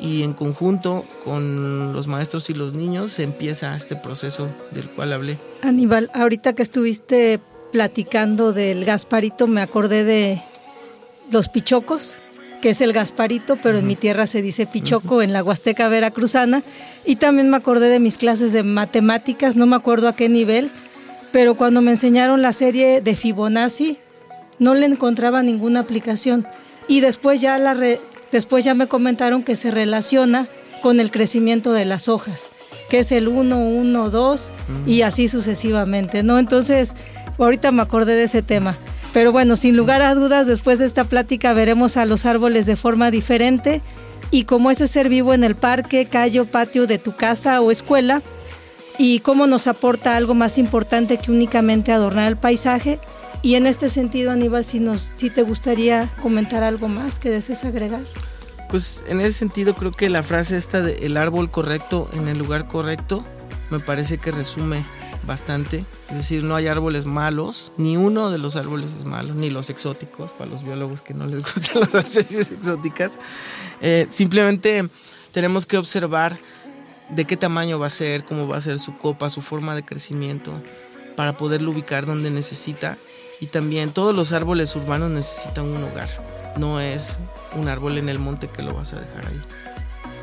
y 0.00 0.22
en 0.22 0.32
conjunto 0.32 1.04
con 1.22 1.92
los 1.92 2.06
maestros 2.06 2.48
y 2.48 2.54
los 2.54 2.72
niños 2.72 3.12
se 3.12 3.24
empieza 3.24 3.76
este 3.76 3.94
proceso 3.94 4.48
del 4.70 4.88
cual 4.88 5.12
hablé. 5.12 5.38
Aníbal, 5.60 6.10
ahorita 6.14 6.54
que 6.54 6.62
estuviste 6.62 7.40
platicando 7.72 8.54
del 8.54 8.86
Gasparito, 8.86 9.46
me 9.46 9.60
acordé 9.60 10.04
de 10.04 10.42
los 11.30 11.50
pichocos, 11.50 12.16
que 12.62 12.70
es 12.70 12.80
el 12.80 12.94
Gasparito, 12.94 13.58
pero 13.62 13.78
en 13.78 13.86
mi 13.86 13.96
tierra 13.96 14.26
se 14.26 14.40
dice 14.40 14.66
pichoco, 14.66 15.20
en 15.20 15.34
la 15.34 15.44
Huasteca 15.44 15.88
Veracruzana. 15.88 16.62
Y 17.04 17.16
también 17.16 17.50
me 17.50 17.58
acordé 17.58 17.90
de 17.90 18.00
mis 18.00 18.16
clases 18.16 18.54
de 18.54 18.62
matemáticas, 18.62 19.56
no 19.56 19.66
me 19.66 19.76
acuerdo 19.76 20.08
a 20.08 20.16
qué 20.16 20.30
nivel, 20.30 20.70
pero 21.34 21.56
cuando 21.56 21.82
me 21.82 21.90
enseñaron 21.90 22.42
la 22.42 22.52
serie 22.52 23.00
de 23.00 23.16
Fibonacci 23.16 23.98
no 24.60 24.76
le 24.76 24.86
encontraba 24.86 25.42
ninguna 25.42 25.80
aplicación 25.80 26.46
y 26.86 27.00
después 27.00 27.40
ya 27.40 27.58
la 27.58 27.76
después 28.30 28.64
ya 28.64 28.74
me 28.74 28.86
comentaron 28.86 29.42
que 29.42 29.56
se 29.56 29.72
relaciona 29.72 30.48
con 30.80 31.00
el 31.00 31.10
crecimiento 31.10 31.72
de 31.72 31.86
las 31.86 32.08
hojas, 32.08 32.50
que 32.88 32.98
es 32.98 33.10
el 33.10 33.26
1 33.26 33.58
1 33.58 34.10
2 34.10 34.52
y 34.86 35.02
así 35.02 35.26
sucesivamente, 35.26 36.22
¿no? 36.22 36.38
Entonces, 36.38 36.94
ahorita 37.36 37.72
me 37.72 37.82
acordé 37.82 38.14
de 38.14 38.24
ese 38.24 38.42
tema. 38.42 38.76
Pero 39.12 39.32
bueno, 39.32 39.56
sin 39.56 39.76
lugar 39.76 40.02
a 40.02 40.14
dudas, 40.14 40.46
después 40.46 40.78
de 40.78 40.84
esta 40.84 41.02
plática 41.02 41.52
veremos 41.52 41.96
a 41.96 42.04
los 42.04 42.26
árboles 42.26 42.66
de 42.66 42.76
forma 42.76 43.10
diferente 43.10 43.82
y 44.30 44.44
como 44.44 44.70
ese 44.70 44.86
ser 44.86 45.08
vivo 45.08 45.34
en 45.34 45.42
el 45.42 45.56
parque, 45.56 46.06
calle 46.06 46.38
o 46.38 46.46
patio 46.46 46.86
de 46.86 46.98
tu 46.98 47.16
casa 47.16 47.60
o 47.60 47.72
escuela, 47.72 48.22
y 48.98 49.20
cómo 49.20 49.46
nos 49.46 49.66
aporta 49.66 50.16
algo 50.16 50.34
más 50.34 50.58
importante 50.58 51.18
que 51.18 51.30
únicamente 51.30 51.92
adornar 51.92 52.28
el 52.28 52.36
paisaje. 52.36 53.00
Y 53.42 53.56
en 53.56 53.66
este 53.66 53.88
sentido, 53.88 54.30
Aníbal, 54.30 54.64
si, 54.64 54.80
nos, 54.80 55.10
si 55.14 55.30
te 55.30 55.42
gustaría 55.42 56.12
comentar 56.22 56.62
algo 56.62 56.88
más 56.88 57.18
que 57.18 57.30
desees 57.30 57.64
agregar. 57.64 58.02
Pues 58.70 59.04
en 59.08 59.20
ese 59.20 59.32
sentido 59.32 59.74
creo 59.74 59.92
que 59.92 60.08
la 60.08 60.22
frase 60.22 60.56
esta 60.56 60.80
de 60.80 61.06
el 61.06 61.16
árbol 61.16 61.50
correcto 61.50 62.08
en 62.14 62.28
el 62.28 62.38
lugar 62.38 62.66
correcto 62.66 63.24
me 63.70 63.80
parece 63.80 64.18
que 64.18 64.30
resume 64.30 64.84
bastante. 65.26 65.84
Es 66.10 66.16
decir, 66.16 66.44
no 66.44 66.56
hay 66.56 66.66
árboles 66.66 67.06
malos, 67.06 67.72
ni 67.76 67.96
uno 67.96 68.30
de 68.30 68.38
los 68.38 68.56
árboles 68.56 68.92
es 68.98 69.04
malo, 69.04 69.34
ni 69.34 69.50
los 69.50 69.70
exóticos, 69.70 70.32
para 70.32 70.50
los 70.50 70.64
biólogos 70.64 71.00
que 71.00 71.14
no 71.14 71.26
les 71.26 71.42
gustan 71.54 71.82
las 71.82 71.94
especies 71.94 72.52
exóticas. 72.52 73.18
Eh, 73.80 74.06
simplemente 74.10 74.88
tenemos 75.32 75.66
que 75.66 75.76
observar 75.76 76.38
de 77.08 77.24
qué 77.24 77.36
tamaño 77.36 77.78
va 77.78 77.86
a 77.86 77.90
ser, 77.90 78.24
cómo 78.24 78.48
va 78.48 78.56
a 78.56 78.60
ser 78.60 78.78
su 78.78 78.96
copa, 78.96 79.30
su 79.30 79.42
forma 79.42 79.74
de 79.74 79.84
crecimiento, 79.84 80.52
para 81.16 81.36
poderlo 81.36 81.70
ubicar 81.70 82.06
donde 82.06 82.30
necesita. 82.30 82.96
Y 83.40 83.46
también 83.46 83.92
todos 83.92 84.14
los 84.14 84.32
árboles 84.32 84.74
urbanos 84.76 85.10
necesitan 85.10 85.66
un 85.66 85.82
hogar. 85.82 86.08
No 86.56 86.80
es 86.80 87.18
un 87.56 87.68
árbol 87.68 87.98
en 87.98 88.08
el 88.08 88.18
monte 88.18 88.48
que 88.48 88.62
lo 88.62 88.74
vas 88.74 88.92
a 88.92 89.00
dejar 89.00 89.26
ahí. 89.26 89.40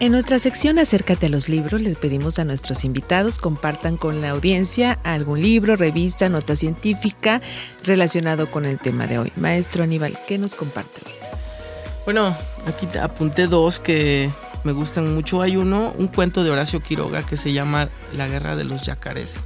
En 0.01 0.11
nuestra 0.11 0.39
sección 0.39 0.79
Acércate 0.79 1.27
a 1.27 1.29
los 1.29 1.47
libros 1.47 1.79
les 1.79 1.95
pedimos 1.95 2.39
a 2.39 2.43
nuestros 2.43 2.83
invitados 2.85 3.37
compartan 3.37 3.97
con 3.97 4.19
la 4.19 4.31
audiencia 4.31 4.97
algún 5.03 5.43
libro, 5.43 5.75
revista, 5.75 6.27
nota 6.27 6.55
científica 6.55 7.39
relacionado 7.83 8.49
con 8.49 8.65
el 8.65 8.79
tema 8.79 9.05
de 9.05 9.19
hoy. 9.19 9.31
Maestro 9.35 9.83
Aníbal, 9.83 10.17
¿qué 10.27 10.39
nos 10.39 10.55
comparte? 10.55 11.01
Bueno, 12.03 12.35
aquí 12.65 12.87
apunté 12.97 13.45
dos 13.45 13.79
que 13.79 14.31
me 14.63 14.71
gustan 14.71 15.13
mucho. 15.13 15.41
Hay 15.41 15.57
uno, 15.57 15.93
un 15.97 16.07
cuento 16.07 16.43
de 16.43 16.51
Horacio 16.51 16.79
Quiroga 16.81 17.25
que 17.25 17.37
se 17.37 17.53
llama 17.53 17.89
La 18.15 18.27
guerra 18.27 18.55
de 18.55 18.63
los 18.63 18.83
yacarés. 18.83 19.39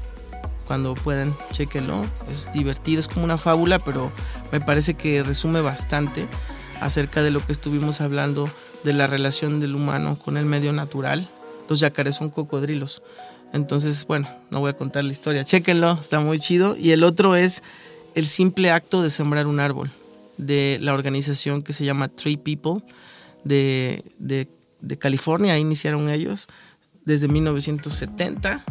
Cuando 0.65 0.95
puedan, 0.95 1.36
chequenlo. 1.51 2.06
Es 2.30 2.51
divertido, 2.51 2.99
es 2.99 3.08
como 3.08 3.25
una 3.25 3.38
fábula, 3.38 3.80
pero 3.80 4.12
me 4.51 4.60
parece 4.60 4.95
que 4.95 5.21
resume 5.23 5.62
bastante 5.62 6.28
acerca 6.82 7.23
de 7.23 7.32
lo 7.32 7.45
que 7.45 7.51
estuvimos 7.51 8.01
hablando 8.01 8.49
de 8.84 8.93
la 8.93 9.08
relación 9.08 9.60
del 9.60 9.75
humano 9.75 10.17
con 10.17 10.38
el 10.38 10.45
medio 10.45 10.73
natural. 10.73 11.30
Los 11.69 11.80
yacarés 11.80 12.15
son 12.15 12.30
cocodrilos. 12.30 13.01
Entonces, 13.54 14.06
bueno, 14.08 14.28
no 14.51 14.60
voy 14.60 14.71
a 14.71 14.78
contar 14.78 15.04
la 15.04 15.12
historia. 15.12 15.43
Chéquenlo, 15.43 15.97
está 15.99 16.19
muy 16.19 16.39
chido. 16.39 16.75
Y 16.78 16.91
el 16.91 17.04
otro 17.04 17.36
es 17.36 17.63
el 18.15 18.28
simple 18.28 18.71
acto 18.71 19.01
de 19.01 19.10
sembrar 19.10 19.47
un 19.47 19.60
árbol 19.60 19.91
de 20.38 20.78
la 20.82 20.93
organización 20.93 21.62
que 21.62 21.73
se 21.73 21.86
llama 21.86 22.08
Tree 22.08 22.38
People 22.38 22.82
de, 23.45 24.04
de, 24.19 24.47
de 24.86 24.98
California. 24.98 25.54
Ahí 25.54 25.62
iniciaron 25.62 26.10
ellos 26.10 26.48
desde 27.06 27.28
1970. 27.28 28.63